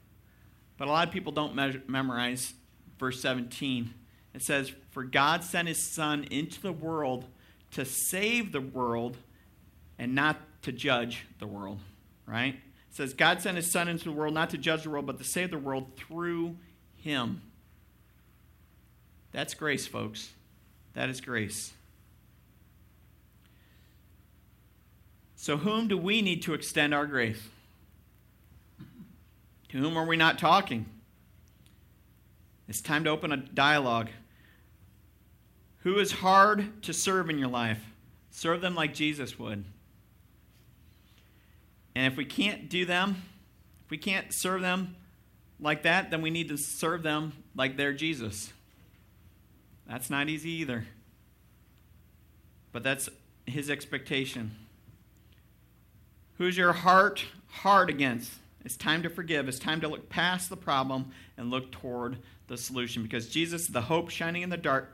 But 0.77 0.87
a 0.87 0.91
lot 0.91 1.07
of 1.07 1.13
people 1.13 1.31
don't 1.31 1.55
measure, 1.55 1.81
memorize 1.87 2.53
verse 2.99 3.19
17. 3.19 3.93
It 4.33 4.43
says, 4.43 4.71
"For 4.91 5.03
God 5.03 5.43
sent 5.43 5.67
his 5.67 5.81
son 5.81 6.23
into 6.25 6.61
the 6.61 6.71
world 6.71 7.25
to 7.71 7.83
save 7.83 8.51
the 8.51 8.61
world 8.61 9.17
and 9.97 10.13
not 10.13 10.37
to 10.61 10.71
judge 10.71 11.25
the 11.39 11.47
world." 11.47 11.79
Right? 12.25 12.55
It 12.55 12.95
says, 12.95 13.13
"God 13.15 13.41
sent 13.41 13.57
his 13.57 13.71
son 13.71 13.87
into 13.87 14.05
the 14.05 14.11
world 14.11 14.35
not 14.35 14.51
to 14.51 14.57
judge 14.57 14.83
the 14.83 14.91
world, 14.91 15.07
but 15.07 15.17
to 15.17 15.23
save 15.23 15.49
the 15.49 15.57
world 15.57 15.97
through 15.97 16.57
him." 16.95 17.41
That's 19.31 19.53
grace, 19.53 19.87
folks. 19.87 20.31
That 20.93 21.09
is 21.09 21.21
grace. 21.21 21.73
So, 25.35 25.57
whom 25.57 25.87
do 25.87 25.97
we 25.97 26.21
need 26.21 26.41
to 26.43 26.53
extend 26.53 26.93
our 26.93 27.05
grace? 27.05 27.41
To 29.69 29.77
whom 29.77 29.97
are 29.97 30.05
we 30.05 30.17
not 30.17 30.39
talking? 30.39 30.85
It's 32.67 32.81
time 32.81 33.03
to 33.05 33.09
open 33.09 33.31
a 33.31 33.37
dialogue. 33.37 34.09
Who 35.79 35.97
is 35.97 36.11
hard 36.11 36.83
to 36.83 36.93
serve 36.93 37.29
in 37.29 37.39
your 37.39 37.47
life? 37.47 37.81
Serve 38.31 38.61
them 38.61 38.75
like 38.75 38.93
Jesus 38.93 39.39
would. 39.39 39.63
And 41.95 42.11
if 42.11 42.17
we 42.17 42.25
can't 42.25 42.69
do 42.69 42.85
them, 42.85 43.23
if 43.85 43.91
we 43.91 43.97
can't 43.97 44.33
serve 44.33 44.61
them 44.61 44.95
like 45.59 45.83
that, 45.83 46.11
then 46.11 46.21
we 46.21 46.29
need 46.29 46.49
to 46.49 46.57
serve 46.57 47.01
them 47.01 47.33
like 47.55 47.77
they're 47.77 47.93
Jesus. 47.93 48.53
That's 49.89 50.09
not 50.09 50.29
easy 50.29 50.51
either. 50.51 50.85
But 52.71 52.83
that's 52.83 53.09
his 53.47 53.69
expectation. 53.69 54.51
Who's 56.37 56.55
your 56.55 56.73
heart 56.73 57.25
hard 57.47 57.89
against? 57.89 58.31
It's 58.63 58.77
time 58.77 59.01
to 59.03 59.09
forgive. 59.09 59.47
It's 59.47 59.57
time 59.57 59.81
to 59.81 59.87
look 59.87 60.07
past 60.07 60.49
the 60.49 60.57
problem 60.57 61.11
and 61.37 61.49
look 61.49 61.71
toward 61.71 62.19
the 62.47 62.57
solution 62.57 63.01
because 63.01 63.29
Jesus 63.29 63.67
the 63.67 63.81
hope 63.81 64.09
shining 64.09 64.43
in 64.43 64.49
the 64.49 64.57
dark 64.57 64.91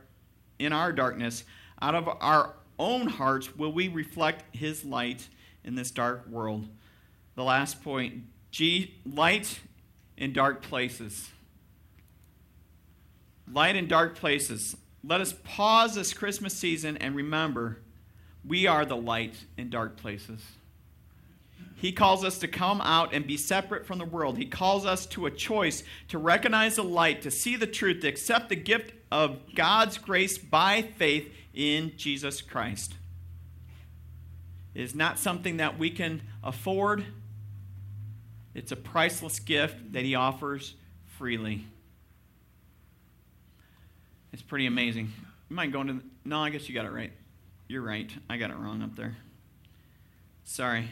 in 0.58 0.72
our 0.72 0.92
darkness. 0.92 1.44
Out 1.82 1.94
of 1.94 2.08
our 2.20 2.54
own 2.78 3.06
hearts 3.06 3.54
will 3.54 3.72
we 3.72 3.88
reflect 3.88 4.56
his 4.56 4.84
light 4.84 5.28
in 5.62 5.74
this 5.74 5.90
dark 5.90 6.26
world. 6.26 6.68
The 7.34 7.44
last 7.44 7.82
point, 7.82 8.24
G, 8.50 8.94
light 9.04 9.60
in 10.16 10.32
dark 10.32 10.62
places. 10.62 11.28
Light 13.52 13.76
in 13.76 13.88
dark 13.88 14.16
places. 14.16 14.76
Let 15.08 15.20
us 15.20 15.34
pause 15.44 15.94
this 15.94 16.12
Christmas 16.12 16.52
season 16.52 16.96
and 16.96 17.14
remember 17.14 17.78
we 18.44 18.66
are 18.66 18.84
the 18.84 18.96
light 18.96 19.36
in 19.56 19.70
dark 19.70 19.96
places. 19.96 20.40
He 21.76 21.92
calls 21.92 22.24
us 22.24 22.38
to 22.38 22.48
come 22.48 22.80
out 22.80 23.14
and 23.14 23.26
be 23.26 23.36
separate 23.36 23.86
from 23.86 23.98
the 23.98 24.04
world. 24.04 24.36
He 24.36 24.46
calls 24.46 24.84
us 24.84 25.06
to 25.06 25.26
a 25.26 25.30
choice 25.30 25.84
to 26.08 26.18
recognize 26.18 26.76
the 26.76 26.82
light, 26.82 27.22
to 27.22 27.30
see 27.30 27.54
the 27.54 27.66
truth, 27.66 28.00
to 28.00 28.08
accept 28.08 28.48
the 28.48 28.56
gift 28.56 28.94
of 29.12 29.54
God's 29.54 29.96
grace 29.98 30.38
by 30.38 30.82
faith 30.82 31.32
in 31.54 31.92
Jesus 31.96 32.40
Christ. 32.42 32.94
It 34.74 34.82
is 34.82 34.94
not 34.94 35.18
something 35.18 35.58
that 35.58 35.78
we 35.78 35.90
can 35.90 36.22
afford, 36.42 37.04
it's 38.54 38.72
a 38.72 38.76
priceless 38.76 39.38
gift 39.38 39.92
that 39.92 40.04
He 40.04 40.14
offers 40.14 40.74
freely. 41.04 41.66
It's 44.36 44.42
pretty 44.42 44.66
amazing. 44.66 45.10
You 45.48 45.56
might 45.56 45.72
go 45.72 45.80
into. 45.80 45.94
The, 45.94 46.02
no, 46.26 46.40
I 46.40 46.50
guess 46.50 46.68
you 46.68 46.74
got 46.74 46.84
it 46.84 46.92
right. 46.92 47.10
You're 47.68 47.80
right. 47.80 48.12
I 48.28 48.36
got 48.36 48.50
it 48.50 48.56
wrong 48.58 48.82
up 48.82 48.94
there. 48.94 49.16
Sorry. 50.44 50.90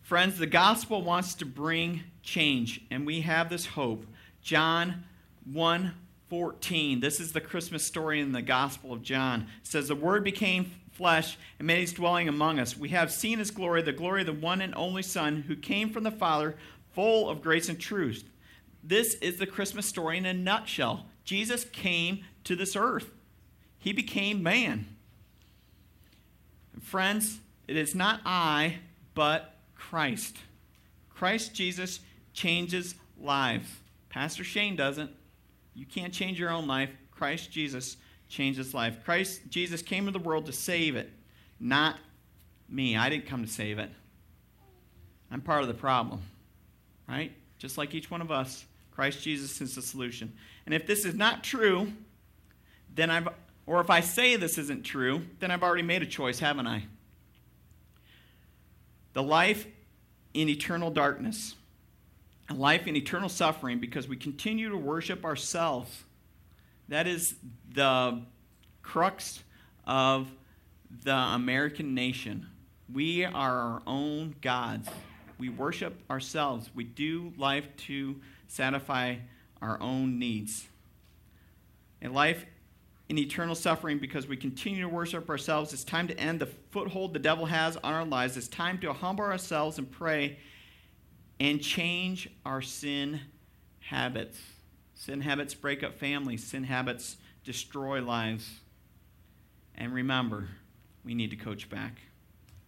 Friends, 0.00 0.38
the 0.38 0.46
gospel 0.46 1.02
wants 1.02 1.34
to 1.34 1.44
bring 1.44 2.04
change, 2.22 2.80
and 2.90 3.04
we 3.04 3.20
have 3.20 3.50
this 3.50 3.66
hope. 3.66 4.06
John 4.40 5.04
1 5.52 5.92
14. 6.30 7.00
This 7.00 7.20
is 7.20 7.34
the 7.34 7.42
Christmas 7.42 7.84
story 7.84 8.20
in 8.20 8.32
the 8.32 8.40
Gospel 8.40 8.94
of 8.94 9.02
John. 9.02 9.48
It 9.60 9.66
says, 9.66 9.88
The 9.88 9.94
Word 9.94 10.24
became 10.24 10.70
flesh 10.92 11.36
and 11.58 11.66
made 11.66 11.80
his 11.80 11.92
dwelling 11.92 12.26
among 12.26 12.58
us. 12.58 12.74
We 12.74 12.88
have 12.88 13.12
seen 13.12 13.38
his 13.38 13.50
glory, 13.50 13.82
the 13.82 13.92
glory 13.92 14.22
of 14.22 14.28
the 14.28 14.32
one 14.32 14.62
and 14.62 14.74
only 14.76 15.02
Son 15.02 15.42
who 15.46 15.56
came 15.56 15.90
from 15.90 16.04
the 16.04 16.10
Father, 16.10 16.56
full 16.94 17.28
of 17.28 17.42
grace 17.42 17.68
and 17.68 17.78
truth. 17.78 18.24
This 18.82 19.12
is 19.16 19.36
the 19.36 19.46
Christmas 19.46 19.84
story 19.84 20.16
in 20.16 20.24
a 20.24 20.32
nutshell. 20.32 21.04
Jesus 21.26 21.64
came 21.64 22.24
to 22.46 22.56
this 22.56 22.76
earth, 22.76 23.10
he 23.78 23.92
became 23.92 24.42
man. 24.42 24.86
friends, 26.80 27.40
it 27.66 27.76
is 27.76 27.94
not 27.94 28.20
I, 28.24 28.76
but 29.14 29.54
Christ. 29.74 30.36
Christ 31.10 31.54
Jesus 31.54 32.00
changes 32.32 32.94
lives. 33.20 33.68
Pastor 34.08 34.44
Shane 34.44 34.76
doesn't. 34.76 35.10
You 35.74 35.86
can't 35.86 36.12
change 36.12 36.38
your 36.38 36.50
own 36.50 36.66
life. 36.66 36.90
Christ 37.10 37.50
Jesus 37.50 37.96
changes 38.28 38.74
life. 38.74 39.04
Christ 39.04 39.40
Jesus 39.48 39.82
came 39.82 40.06
to 40.06 40.12
the 40.12 40.18
world 40.18 40.46
to 40.46 40.52
save 40.52 40.96
it, 40.96 41.10
not 41.58 41.96
me. 42.68 42.96
I 42.96 43.08
didn't 43.08 43.26
come 43.26 43.44
to 43.44 43.50
save 43.50 43.78
it. 43.78 43.90
I'm 45.30 45.40
part 45.40 45.62
of 45.62 45.68
the 45.68 45.74
problem, 45.74 46.22
right? 47.08 47.32
Just 47.58 47.78
like 47.78 47.94
each 47.94 48.10
one 48.10 48.20
of 48.20 48.30
us, 48.30 48.64
Christ 48.92 49.22
Jesus 49.22 49.60
is 49.60 49.74
the 49.74 49.82
solution. 49.82 50.32
And 50.64 50.74
if 50.74 50.86
this 50.86 51.04
is 51.04 51.14
not 51.14 51.42
true, 51.42 51.92
then 52.96 53.10
I've, 53.10 53.28
or 53.66 53.80
if 53.80 53.88
I 53.88 54.00
say 54.00 54.34
this 54.34 54.58
isn't 54.58 54.82
true, 54.82 55.22
then 55.38 55.50
I've 55.50 55.62
already 55.62 55.82
made 55.82 56.02
a 56.02 56.06
choice, 56.06 56.40
haven't 56.40 56.66
I? 56.66 56.84
The 59.12 59.22
life 59.22 59.66
in 60.34 60.48
eternal 60.48 60.90
darkness 60.90 61.54
a 62.48 62.54
life 62.54 62.86
in 62.86 62.96
eternal 62.96 63.28
suffering 63.28 63.78
because 63.78 64.08
we 64.08 64.16
continue 64.16 64.68
to 64.68 64.76
worship 64.76 65.24
ourselves. 65.24 66.04
That 66.88 67.06
is 67.06 67.34
the 67.72 68.22
crux 68.82 69.42
of 69.86 70.30
the 71.02 71.14
American 71.14 71.94
nation. 71.94 72.46
We 72.92 73.24
are 73.24 73.32
our 73.32 73.82
own 73.86 74.36
gods. 74.40 74.88
We 75.38 75.48
worship 75.48 75.98
ourselves. 76.08 76.70
We 76.74 76.84
do 76.84 77.32
life 77.36 77.66
to 77.88 78.16
satisfy 78.46 79.16
our 79.60 79.80
own 79.80 80.18
needs. 80.18 80.68
A 82.02 82.08
life 82.08 82.46
in 83.08 83.18
eternal 83.18 83.54
suffering 83.54 83.98
because 83.98 84.26
we 84.26 84.36
continue 84.36 84.82
to 84.82 84.88
worship 84.88 85.30
ourselves. 85.30 85.72
It's 85.72 85.84
time 85.84 86.08
to 86.08 86.18
end 86.18 86.40
the 86.40 86.46
foothold 86.46 87.14
the 87.14 87.18
devil 87.18 87.46
has 87.46 87.76
on 87.76 87.94
our 87.94 88.04
lives. 88.04 88.36
It's 88.36 88.48
time 88.48 88.78
to 88.78 88.92
humble 88.92 89.24
ourselves 89.24 89.78
and 89.78 89.90
pray 89.90 90.38
and 91.38 91.62
change 91.62 92.28
our 92.44 92.62
sin 92.62 93.20
habits. 93.80 94.40
Sin 94.94 95.20
habits 95.20 95.54
break 95.54 95.82
up 95.82 95.98
families, 95.98 96.44
sin 96.44 96.64
habits 96.64 97.16
destroy 97.44 98.02
lives. 98.02 98.50
And 99.76 99.92
remember, 99.92 100.48
we 101.04 101.14
need 101.14 101.30
to 101.30 101.36
coach 101.36 101.68
back. 101.70 101.98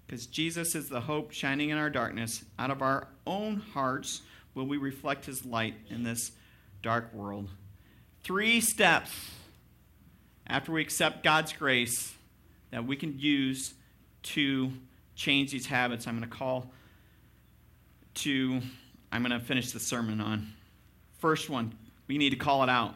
Because 0.07 0.27
Jesus 0.27 0.75
is 0.75 0.89
the 0.89 1.01
hope 1.01 1.33
shining 1.33 1.71
in 1.71 1.79
our 1.79 1.91
darkness. 1.91 2.45
Out 2.59 2.71
of 2.71 2.81
our 2.81 3.09
own 3.27 3.57
hearts 3.57 4.23
will 4.55 4.67
we 4.67 4.77
reflect 4.77 5.27
his 5.27 5.45
light 5.45 5.75
in 5.91 6.03
this 6.03 6.33
dark 6.83 7.13
world. 7.13 7.49
Three 8.23 8.61
steps 8.61 9.11
after 10.49 10.73
we 10.73 10.81
accept 10.81 11.23
God's 11.23 11.53
grace 11.53 12.15
that 12.71 12.87
we 12.87 12.97
can 12.97 13.19
use 13.19 13.75
to 14.23 14.73
change 15.15 15.51
these 15.51 15.67
habits. 15.67 16.07
I'm 16.07 16.19
going 16.19 16.29
to 16.29 16.37
call 16.37 16.71
to, 18.15 18.61
I'm 19.13 19.23
going 19.23 19.39
to 19.39 19.45
finish 19.45 19.73
the 19.73 19.81
sermon 19.81 20.21
on. 20.21 20.53
First 21.19 21.51
one, 21.51 21.73
we 22.07 22.19
need 22.19 22.31
to 22.31 22.37
call 22.37 22.63
it 22.63 22.69
out. 22.69 22.95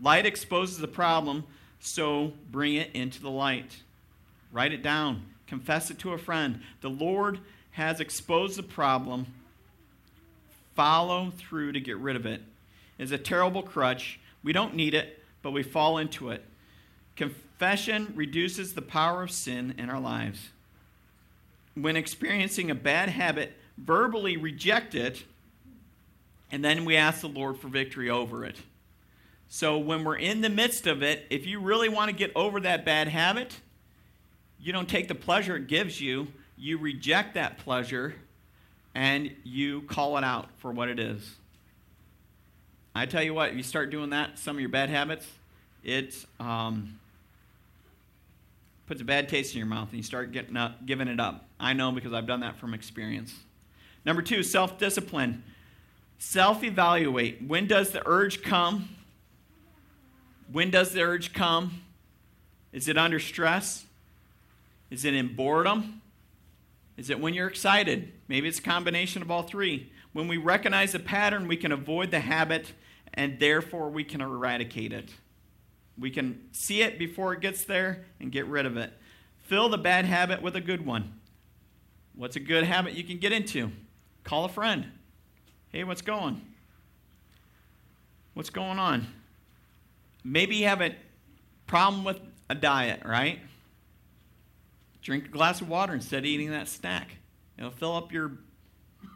Light 0.00 0.26
exposes 0.26 0.78
the 0.78 0.88
problem, 0.88 1.44
so 1.80 2.32
bring 2.50 2.74
it 2.74 2.90
into 2.94 3.20
the 3.20 3.30
light. 3.30 3.76
Write 4.52 4.72
it 4.72 4.82
down. 4.82 5.22
Confess 5.46 5.90
it 5.90 5.98
to 6.00 6.12
a 6.12 6.18
friend. 6.18 6.60
The 6.80 6.90
Lord 6.90 7.40
has 7.72 8.00
exposed 8.00 8.56
the 8.58 8.62
problem. 8.62 9.26
Follow 10.74 11.32
through 11.36 11.72
to 11.72 11.80
get 11.80 11.98
rid 11.98 12.16
of 12.16 12.26
it. 12.26 12.42
It's 12.98 13.12
a 13.12 13.18
terrible 13.18 13.62
crutch. 13.62 14.18
We 14.42 14.52
don't 14.52 14.74
need 14.74 14.94
it, 14.94 15.22
but 15.42 15.52
we 15.52 15.62
fall 15.62 15.98
into 15.98 16.30
it. 16.30 16.44
Confession 17.16 18.12
reduces 18.14 18.74
the 18.74 18.82
power 18.82 19.22
of 19.22 19.30
sin 19.30 19.74
in 19.78 19.90
our 19.90 20.00
lives. 20.00 20.50
When 21.74 21.96
experiencing 21.96 22.70
a 22.70 22.74
bad 22.74 23.08
habit, 23.08 23.52
verbally 23.78 24.36
reject 24.36 24.94
it, 24.94 25.24
and 26.50 26.64
then 26.64 26.84
we 26.84 26.96
ask 26.96 27.20
the 27.20 27.28
Lord 27.28 27.58
for 27.58 27.68
victory 27.68 28.10
over 28.10 28.44
it. 28.44 28.56
So 29.48 29.78
when 29.78 30.04
we're 30.04 30.16
in 30.16 30.40
the 30.40 30.48
midst 30.48 30.86
of 30.86 31.02
it, 31.02 31.26
if 31.28 31.46
you 31.46 31.60
really 31.60 31.88
want 31.88 32.10
to 32.10 32.16
get 32.16 32.32
over 32.34 32.60
that 32.60 32.84
bad 32.84 33.08
habit, 33.08 33.60
you 34.58 34.72
don't 34.72 34.88
take 34.88 35.08
the 35.08 35.14
pleasure 35.14 35.56
it 35.56 35.66
gives 35.66 36.00
you, 36.00 36.28
you 36.56 36.78
reject 36.78 37.34
that 37.34 37.58
pleasure 37.58 38.14
and 38.94 39.30
you 39.44 39.82
call 39.82 40.16
it 40.18 40.24
out 40.24 40.48
for 40.58 40.70
what 40.70 40.88
it 40.88 40.98
is. 40.98 41.36
I 42.94 43.06
tell 43.06 43.22
you 43.22 43.34
what, 43.34 43.50
if 43.50 43.56
you 43.56 43.62
start 43.62 43.90
doing 43.90 44.10
that, 44.10 44.38
some 44.38 44.56
of 44.56 44.60
your 44.60 44.68
bad 44.68 44.90
habits, 44.90 45.26
it's 45.82 46.26
um, 46.38 46.98
puts 48.86 49.00
a 49.00 49.04
bad 49.04 49.28
taste 49.28 49.52
in 49.54 49.58
your 49.58 49.66
mouth 49.66 49.88
and 49.88 49.96
you 49.96 50.02
start 50.02 50.32
getting 50.32 50.56
up, 50.56 50.84
giving 50.86 51.08
it 51.08 51.20
up. 51.20 51.48
I 51.58 51.72
know 51.72 51.92
because 51.92 52.12
I've 52.12 52.26
done 52.26 52.40
that 52.40 52.56
from 52.56 52.74
experience. 52.74 53.34
Number 54.04 54.22
two, 54.22 54.42
self 54.42 54.78
discipline. 54.78 55.44
Self 56.18 56.62
evaluate. 56.62 57.42
When 57.46 57.66
does 57.66 57.90
the 57.90 58.02
urge 58.06 58.42
come? 58.42 58.90
When 60.50 60.70
does 60.70 60.92
the 60.92 61.02
urge 61.02 61.32
come? 61.32 61.82
Is 62.72 62.88
it 62.88 62.98
under 62.98 63.18
stress? 63.18 63.84
Is 64.90 65.04
it 65.04 65.14
in 65.14 65.34
boredom? 65.34 66.02
Is 66.96 67.10
it 67.10 67.18
when 67.18 67.34
you're 67.34 67.48
excited? 67.48 68.12
Maybe 68.28 68.48
it's 68.48 68.58
a 68.58 68.62
combination 68.62 69.22
of 69.22 69.30
all 69.30 69.42
three. 69.42 69.90
When 70.12 70.28
we 70.28 70.36
recognize 70.36 70.92
the 70.92 70.98
pattern, 70.98 71.48
we 71.48 71.56
can 71.56 71.72
avoid 71.72 72.10
the 72.10 72.20
habit 72.20 72.72
and 73.14 73.38
therefore 73.38 73.90
we 73.90 74.04
can 74.04 74.20
eradicate 74.20 74.92
it. 74.92 75.10
We 75.98 76.10
can 76.10 76.48
see 76.52 76.82
it 76.82 76.98
before 76.98 77.32
it 77.32 77.40
gets 77.40 77.64
there 77.64 78.04
and 78.20 78.32
get 78.32 78.46
rid 78.46 78.66
of 78.66 78.76
it. 78.76 78.92
Fill 79.44 79.68
the 79.68 79.78
bad 79.78 80.04
habit 80.04 80.40
with 80.42 80.56
a 80.56 80.60
good 80.60 80.86
one. 80.86 81.20
What's 82.14 82.36
a 82.36 82.40
good 82.40 82.64
habit 82.64 82.94
you 82.94 83.04
can 83.04 83.18
get 83.18 83.32
into? 83.32 83.70
Call 84.24 84.44
a 84.44 84.48
friend. 84.48 84.86
Hey, 85.70 85.84
what's 85.84 86.02
going? 86.02 86.40
What's 88.34 88.50
going 88.50 88.78
on? 88.78 89.06
Maybe 90.24 90.56
you 90.56 90.66
have 90.66 90.80
a 90.80 90.94
problem 91.66 92.04
with 92.04 92.20
a 92.48 92.54
diet, 92.54 93.02
right? 93.04 93.40
Drink 95.02 95.26
a 95.26 95.28
glass 95.28 95.60
of 95.60 95.68
water 95.68 95.94
instead 95.94 96.20
of 96.20 96.26
eating 96.26 96.50
that 96.50 96.68
snack. 96.68 97.16
It'll 97.58 97.70
fill 97.70 97.96
up 97.96 98.12
your 98.12 98.32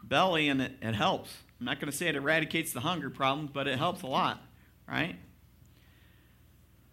belly 0.03 0.49
and 0.49 0.61
it, 0.61 0.73
it 0.81 0.95
helps. 0.95 1.33
I'm 1.59 1.65
not 1.65 1.79
going 1.79 1.91
to 1.91 1.97
say 1.97 2.07
it 2.07 2.15
eradicates 2.15 2.73
the 2.73 2.81
hunger 2.81 3.09
problem, 3.09 3.49
but 3.51 3.67
it 3.67 3.77
helps 3.77 4.01
a 4.01 4.07
lot, 4.07 4.41
right? 4.87 5.15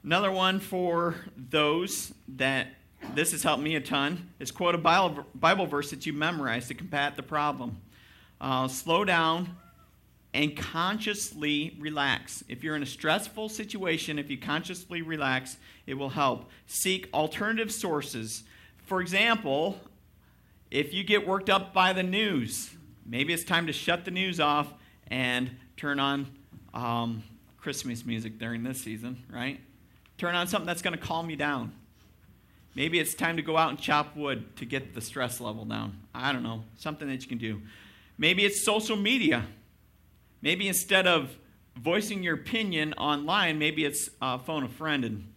Another 0.05 0.31
one 0.31 0.61
for 0.61 1.15
those 1.35 2.13
that 2.37 2.67
this 3.15 3.33
has 3.33 3.43
helped 3.43 3.63
me 3.63 3.75
a 3.75 3.81
ton 3.81 4.29
is 4.39 4.51
quote 4.51 4.75
a 4.75 4.79
Bible, 4.79 5.25
Bible 5.35 5.65
verse 5.65 5.89
that 5.91 6.05
you 6.05 6.13
memorize 6.13 6.69
to 6.69 6.75
combat 6.75 7.17
the 7.17 7.23
problem 7.23 7.81
uh, 8.39 8.69
slow 8.69 9.07
down 9.07 9.57
and 10.35 10.55
consciously 10.55 11.75
relax. 11.79 12.45
If 12.49 12.63
you're 12.63 12.77
in 12.77 12.83
a 12.83 12.87
stressful 12.87 13.49
situation, 13.49 14.19
if 14.19 14.31
you 14.31 14.37
consciously 14.37 15.01
relax, 15.01 15.57
it 15.87 15.95
will 15.95 16.11
help. 16.11 16.51
Seek 16.67 17.09
alternative 17.15 17.73
sources. 17.73 18.43
For 18.85 19.01
example, 19.01 19.81
if 20.71 20.93
you 20.93 21.03
get 21.03 21.27
worked 21.27 21.49
up 21.49 21.73
by 21.73 21.95
the 21.95 22.03
news, 22.03 22.75
maybe 23.07 23.33
it's 23.33 23.45
time 23.45 23.67
to 23.69 23.73
shut 23.73 24.05
the 24.05 24.11
news 24.11 24.39
off 24.39 24.71
and 25.07 25.51
turn 25.79 25.99
on 25.99 26.27
um, 26.75 27.23
Christmas 27.57 28.05
music 28.05 28.39
during 28.39 28.65
this 28.65 28.83
season, 28.83 29.25
right? 29.33 29.61
Turn 30.19 30.35
on 30.35 30.47
something 30.47 30.67
that's 30.67 30.83
going 30.83 30.97
to 30.97 31.03
calm 31.03 31.31
you 31.31 31.37
down. 31.37 31.73
Maybe 32.75 32.99
it's 32.99 33.15
time 33.15 33.37
to 33.37 33.43
go 33.43 33.57
out 33.57 33.71
and 33.71 33.79
chop 33.79 34.17
wood 34.17 34.57
to 34.57 34.65
get 34.65 34.95
the 34.95 35.01
stress 35.01 35.41
level 35.41 35.65
down. 35.65 36.01
I 36.15 36.33
don't 36.33 36.43
know. 36.43 36.65
Something 36.77 37.09
that 37.09 37.23
you 37.23 37.29
can 37.29 37.39
do. 37.39 37.61
Maybe 38.19 38.45
it's 38.45 38.65
social 38.65 38.97
media. 38.97 39.47
Maybe 40.43 40.69
instead 40.69 41.07
of 41.07 41.37
voicing 41.77 42.23
your 42.23 42.35
opinion 42.35 42.93
online, 42.95 43.59
maybe 43.59 43.85
it's 43.85 44.11
uh, 44.21 44.39
phone 44.39 44.65
a 44.65 44.69
friend 44.69 45.05
and, 45.05 45.33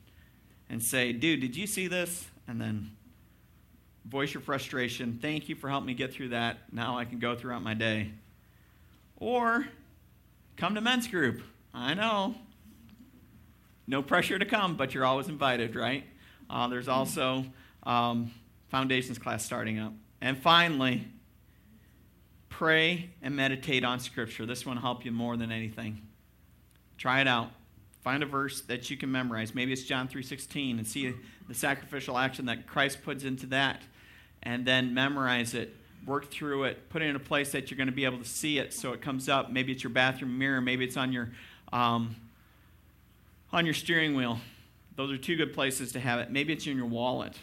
and 0.69 0.83
say, 0.83 1.13
dude, 1.13 1.41
did 1.41 1.55
you 1.55 1.67
see 1.67 1.87
this? 1.87 2.27
And 2.47 2.59
then 2.59 2.91
voice 4.05 4.33
your 4.33 4.41
frustration. 4.41 5.19
Thank 5.21 5.49
you 5.49 5.55
for 5.55 5.69
helping 5.69 5.87
me 5.87 5.93
get 5.93 6.13
through 6.13 6.29
that. 6.29 6.57
Now 6.71 6.97
I 6.97 7.05
can 7.05 7.19
go 7.19 7.35
throughout 7.35 7.63
my 7.63 7.73
day. 7.73 8.11
Or 9.17 9.67
come 10.55 10.75
to 10.75 10.81
men's 10.81 11.07
group. 11.07 11.41
I 11.73 11.93
know. 11.93 12.35
No 13.87 14.01
pressure 14.01 14.37
to 14.37 14.45
come, 14.45 14.75
but 14.75 14.93
you're 14.93 15.05
always 15.05 15.29
invited, 15.29 15.75
right? 15.75 16.03
Uh, 16.49 16.67
there's 16.67 16.87
also 16.87 17.45
um, 17.83 18.31
foundations 18.69 19.17
class 19.17 19.45
starting 19.45 19.79
up. 19.79 19.93
And 20.19 20.37
finally, 20.37 21.07
pray 22.49 23.09
and 23.21 23.35
meditate 23.35 23.85
on 23.85 23.99
Scripture. 23.99 24.45
This 24.45 24.65
one 24.65 24.75
will 24.75 24.81
help 24.81 25.05
you 25.05 25.11
more 25.11 25.37
than 25.37 25.51
anything. 25.51 26.01
Try 26.97 27.21
it 27.21 27.27
out. 27.27 27.51
Find 28.01 28.23
a 28.23 28.25
verse 28.25 28.61
that 28.61 28.89
you 28.89 28.97
can 28.97 29.11
memorize. 29.11 29.53
Maybe 29.53 29.73
it's 29.73 29.83
John 29.83 30.07
3:16 30.07 30.77
and 30.77 30.87
see 30.87 31.13
the 31.47 31.53
sacrificial 31.53 32.17
action 32.17 32.45
that 32.45 32.67
Christ 32.67 33.03
puts 33.03 33.23
into 33.23 33.45
that 33.47 33.83
and 34.43 34.65
then 34.65 34.93
memorize 34.93 35.53
it. 35.53 35.75
Work 36.05 36.31
through 36.31 36.63
it. 36.65 36.89
Put 36.89 37.01
it 37.01 37.05
in 37.05 37.15
a 37.15 37.19
place 37.19 37.51
that 37.51 37.69
you're 37.69 37.77
going 37.77 37.87
to 37.87 37.93
be 37.93 38.05
able 38.05 38.19
to 38.19 38.25
see 38.25 38.59
it 38.59 38.73
so 38.73 38.93
it 38.93 39.01
comes 39.01 39.27
up. 39.27 39.51
Maybe 39.51 39.73
it's 39.73 39.83
your 39.83 39.91
bathroom 39.91 40.37
mirror. 40.37 40.61
Maybe 40.61 40.85
it's 40.85 40.97
on 40.97 41.11
your 41.11 41.31
um, 41.73 42.15
on 43.51 43.65
your 43.65 43.73
steering 43.73 44.15
wheel. 44.15 44.39
Those 44.95 45.11
are 45.11 45.17
two 45.17 45.35
good 45.35 45.53
places 45.53 45.91
to 45.93 45.99
have 45.99 46.19
it. 46.19 46.31
Maybe 46.31 46.53
it's 46.53 46.65
in 46.65 46.75
your 46.75 46.87
wallet. 46.87 47.33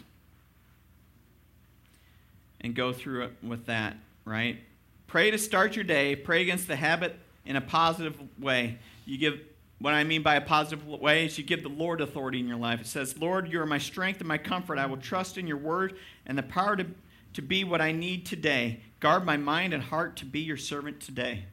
And 2.61 2.75
go 2.75 2.91
through 2.91 3.25
it 3.25 3.33
with 3.43 3.67
that, 3.67 3.95
right? 4.25 4.59
Pray 5.07 5.31
to 5.31 5.37
start 5.37 5.75
your 5.75 5.85
day. 5.85 6.15
Pray 6.15 6.41
against 6.41 6.67
the 6.67 6.75
habit 6.75 7.17
in 7.45 7.55
a 7.55 7.61
positive 7.61 8.17
way. 8.39 8.79
You 9.05 9.17
give 9.17 9.39
what 9.79 9.93
I 9.93 10.03
mean 10.03 10.23
by 10.23 10.35
a 10.35 10.41
positive 10.41 10.87
way 10.87 11.25
is 11.25 11.37
you 11.37 11.43
give 11.43 11.61
the 11.61 11.69
Lord 11.69 12.01
authority 12.01 12.39
in 12.39 12.47
your 12.47 12.57
life. 12.57 12.79
It 12.81 12.87
says, 12.87 13.17
Lord, 13.17 13.51
you 13.51 13.59
are 13.61 13.65
my 13.65 13.77
strength 13.77 14.19
and 14.19 14.27
my 14.27 14.37
comfort. 14.37 14.79
I 14.79 14.85
will 14.85 14.97
trust 14.97 15.37
in 15.37 15.47
your 15.47 15.57
word 15.57 15.97
and 16.25 16.37
the 16.37 16.43
power 16.43 16.75
to, 16.77 16.85
to 17.33 17.41
be 17.41 17.63
what 17.63 17.81
I 17.81 17.91
need 17.91 18.25
today. 18.25 18.79
Guard 18.99 19.25
my 19.25 19.37
mind 19.37 19.73
and 19.73 19.83
heart 19.83 20.15
to 20.17 20.25
be 20.25 20.39
your 20.39 20.57
servant 20.57 21.01
today. 21.01 21.45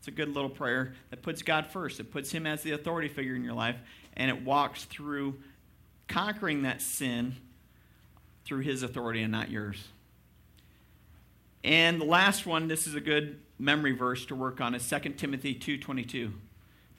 It's 0.00 0.08
a 0.08 0.12
good 0.12 0.34
little 0.34 0.48
prayer 0.48 0.94
that 1.10 1.20
puts 1.20 1.42
God 1.42 1.66
first. 1.66 2.00
It 2.00 2.10
puts 2.10 2.32
Him 2.32 2.46
as 2.46 2.62
the 2.62 2.72
authority 2.72 3.08
figure 3.08 3.34
in 3.34 3.44
your 3.44 3.52
life, 3.52 3.76
and 4.16 4.30
it 4.30 4.42
walks 4.42 4.84
through 4.84 5.36
conquering 6.08 6.62
that 6.62 6.80
sin 6.80 7.36
through 8.46 8.60
His 8.60 8.82
authority 8.82 9.22
and 9.22 9.30
not 9.30 9.50
yours. 9.50 9.88
And 11.62 12.00
the 12.00 12.06
last 12.06 12.46
one, 12.46 12.66
this 12.66 12.86
is 12.86 12.94
a 12.94 13.00
good 13.00 13.40
memory 13.58 13.92
verse 13.92 14.24
to 14.26 14.34
work 14.34 14.62
on, 14.62 14.74
is 14.74 14.88
2 14.88 14.98
Timothy 15.10 15.54
2.22. 15.54 16.32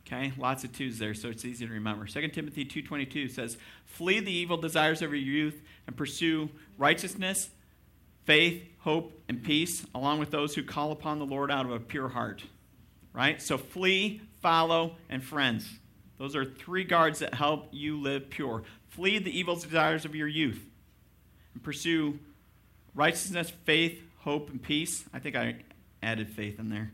Okay, 0.06 0.32
lots 0.38 0.64
of 0.64 0.72
twos 0.72 1.00
there, 1.00 1.16
so 1.16 1.30
it's 1.30 1.44
easy 1.44 1.66
to 1.66 1.74
remember. 1.74 2.06
2 2.06 2.28
Timothy 2.28 2.66
2.22 2.66 3.32
says, 3.32 3.58
Flee 3.86 4.20
the 4.20 4.32
evil 4.32 4.58
desires 4.58 5.02
of 5.02 5.10
your 5.10 5.20
youth 5.20 5.60
and 5.88 5.98
pursue 5.98 6.50
righteousness, 6.78 7.50
faith, 8.26 8.64
hope, 8.80 9.20
and 9.28 9.44
peace, 9.44 9.88
along 9.96 10.20
with 10.20 10.30
those 10.30 10.54
who 10.54 10.64
call 10.64 10.92
upon 10.92 11.18
the 11.18 11.26
Lord 11.26 11.50
out 11.50 11.66
of 11.66 11.72
a 11.72 11.80
pure 11.80 12.10
heart. 12.10 12.44
Right? 13.14 13.42
So 13.42 13.58
flee, 13.58 14.22
follow, 14.42 14.96
and 15.10 15.24
friends. 15.24 15.68
Those 16.18 16.36
are 16.36 16.46
three 16.46 16.84
guards 16.84 17.20
that 17.20 17.34
help 17.34 17.70
you 17.72 18.00
live 18.00 18.30
pure. 18.30 18.64
Flee 18.90 19.20
the 19.20 19.38
evil 19.38 19.56
desires 19.56 20.06
of 20.06 20.16
your 20.16 20.28
youth 20.28 20.62
and 21.54 21.64
pursue 21.64 22.20
righteousness, 22.94 23.52
faith, 23.66 24.02
hope, 24.20 24.50
and 24.50 24.62
peace. 24.62 25.06
I 25.14 25.20
think 25.20 25.36
I 25.36 25.56
added 26.04 26.30
faith 26.30 26.60
in 26.60 26.70
there. 26.70 26.92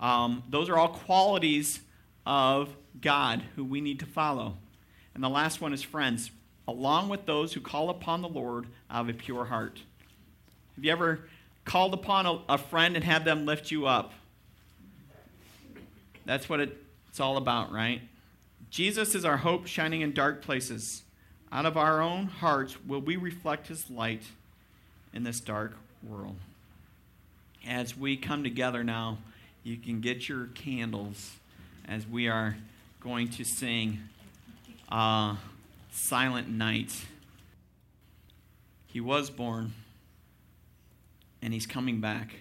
Um, 0.00 0.42
those 0.48 0.68
are 0.68 0.76
all 0.76 0.88
qualities 0.88 1.80
of 2.26 2.74
God 3.00 3.42
who 3.56 3.64
we 3.64 3.80
need 3.80 4.00
to 4.00 4.06
follow. 4.06 4.56
And 5.14 5.22
the 5.22 5.28
last 5.28 5.60
one 5.60 5.72
is 5.72 5.82
friends, 5.82 6.30
along 6.66 7.08
with 7.08 7.26
those 7.26 7.52
who 7.52 7.60
call 7.60 7.90
upon 7.90 8.22
the 8.22 8.28
Lord 8.28 8.66
out 8.90 9.02
of 9.02 9.08
a 9.08 9.14
pure 9.14 9.44
heart. 9.44 9.80
Have 10.76 10.84
you 10.84 10.90
ever 10.90 11.28
called 11.64 11.94
upon 11.94 12.26
a, 12.26 12.40
a 12.48 12.58
friend 12.58 12.96
and 12.96 13.04
had 13.04 13.24
them 13.24 13.46
lift 13.46 13.70
you 13.70 13.86
up? 13.86 14.12
That's 16.24 16.48
what 16.48 16.60
it's 16.60 17.20
all 17.20 17.36
about, 17.36 17.72
right? 17.72 18.00
Jesus 18.70 19.14
is 19.14 19.24
our 19.24 19.36
hope 19.38 19.66
shining 19.66 20.00
in 20.00 20.12
dark 20.12 20.42
places. 20.42 21.02
Out 21.52 21.66
of 21.66 21.76
our 21.76 22.00
own 22.00 22.26
hearts 22.26 22.76
will 22.84 23.00
we 23.00 23.16
reflect 23.16 23.68
his 23.68 23.88
light 23.90 24.22
in 25.12 25.22
this 25.22 25.40
dark 25.40 25.76
world. 26.02 26.36
As 27.66 27.96
we 27.96 28.16
come 28.16 28.42
together 28.42 28.82
now, 28.82 29.18
you 29.62 29.76
can 29.76 30.00
get 30.00 30.28
your 30.28 30.46
candles 30.54 31.36
as 31.86 32.06
we 32.06 32.28
are 32.28 32.56
going 33.00 33.28
to 33.28 33.44
sing 33.44 34.00
uh, 34.90 35.36
Silent 35.90 36.48
Night. 36.48 37.04
He 38.86 39.00
was 39.00 39.30
born, 39.30 39.72
and 41.40 41.54
he's 41.54 41.66
coming 41.66 42.00
back. 42.00 42.34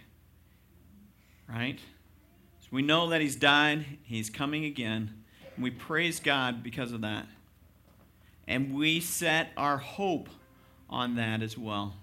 Right? 1.47 1.79
We 2.73 2.81
know 2.81 3.09
that 3.09 3.21
he's 3.21 3.35
died, 3.35 3.85
he's 4.01 4.31
coming 4.31 4.65
again, 4.65 5.23
we 5.59 5.69
praise 5.69 6.19
God 6.19 6.63
because 6.63 6.91
of 6.91 7.01
that. 7.01 7.27
And 8.47 8.73
we 8.73 8.99
set 8.99 9.51
our 9.55 9.77
hope 9.77 10.27
on 10.89 11.17
that 11.17 11.43
as 11.43 11.55
well. 11.55 11.93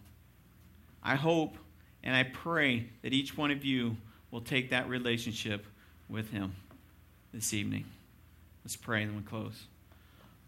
I 1.02 1.16
hope 1.16 1.56
and 2.04 2.14
I 2.14 2.22
pray 2.22 2.86
that 3.02 3.12
each 3.12 3.36
one 3.36 3.50
of 3.50 3.64
you 3.64 3.96
will 4.30 4.42
take 4.42 4.70
that 4.70 4.88
relationship 4.88 5.66
with 6.08 6.30
him 6.30 6.54
this 7.34 7.52
evening. 7.52 7.84
Let's 8.64 8.76
pray 8.76 9.02
and 9.02 9.10
then 9.10 9.16
we 9.16 9.24
close. 9.24 9.64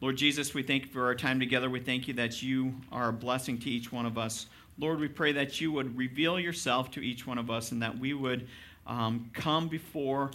Lord 0.00 0.16
Jesus, 0.16 0.54
we 0.54 0.62
thank 0.62 0.85
you 0.87 0.92
for 0.92 1.04
our 1.04 1.16
time 1.16 1.40
together. 1.40 1.68
We 1.68 1.80
thank 1.80 2.06
you 2.06 2.14
that 2.14 2.40
you 2.40 2.76
are 2.92 3.08
a 3.08 3.12
blessing 3.12 3.58
to 3.58 3.68
each 3.68 3.90
one 3.90 4.06
of 4.06 4.16
us. 4.16 4.46
Lord, 4.78 5.00
we 5.00 5.08
pray 5.08 5.32
that 5.32 5.61
you 5.61 5.72
would 5.72 5.98
reveal 5.98 6.38
yourself 6.38 6.92
to 6.92 7.00
each 7.00 7.26
one 7.26 7.38
of 7.38 7.50
us 7.50 7.72
and 7.72 7.82
that 7.82 7.98
we 7.98 8.14
would 8.14 8.46
um, 8.86 9.30
come 9.32 9.68
before 9.68 10.30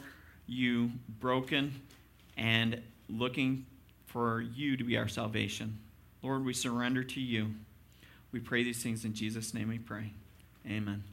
you 0.48 0.92
broken 1.20 1.82
and 2.38 2.82
looking 3.10 3.66
for 4.06 4.42
you 4.42 4.78
to 4.78 4.84
be 4.84 4.98
our 4.98 5.08
salvation. 5.08 5.80
Lord, 6.24 6.46
we 6.46 6.54
surrender 6.54 7.04
to 7.04 7.20
you. 7.20 7.54
We 8.32 8.40
pray 8.40 8.64
these 8.64 8.82
things 8.82 9.06
in 9.06 9.14
Jesus' 9.14 9.54
name 9.54 9.70
we 9.70 9.80
pray. 9.80 10.12
Amen. 10.66 11.04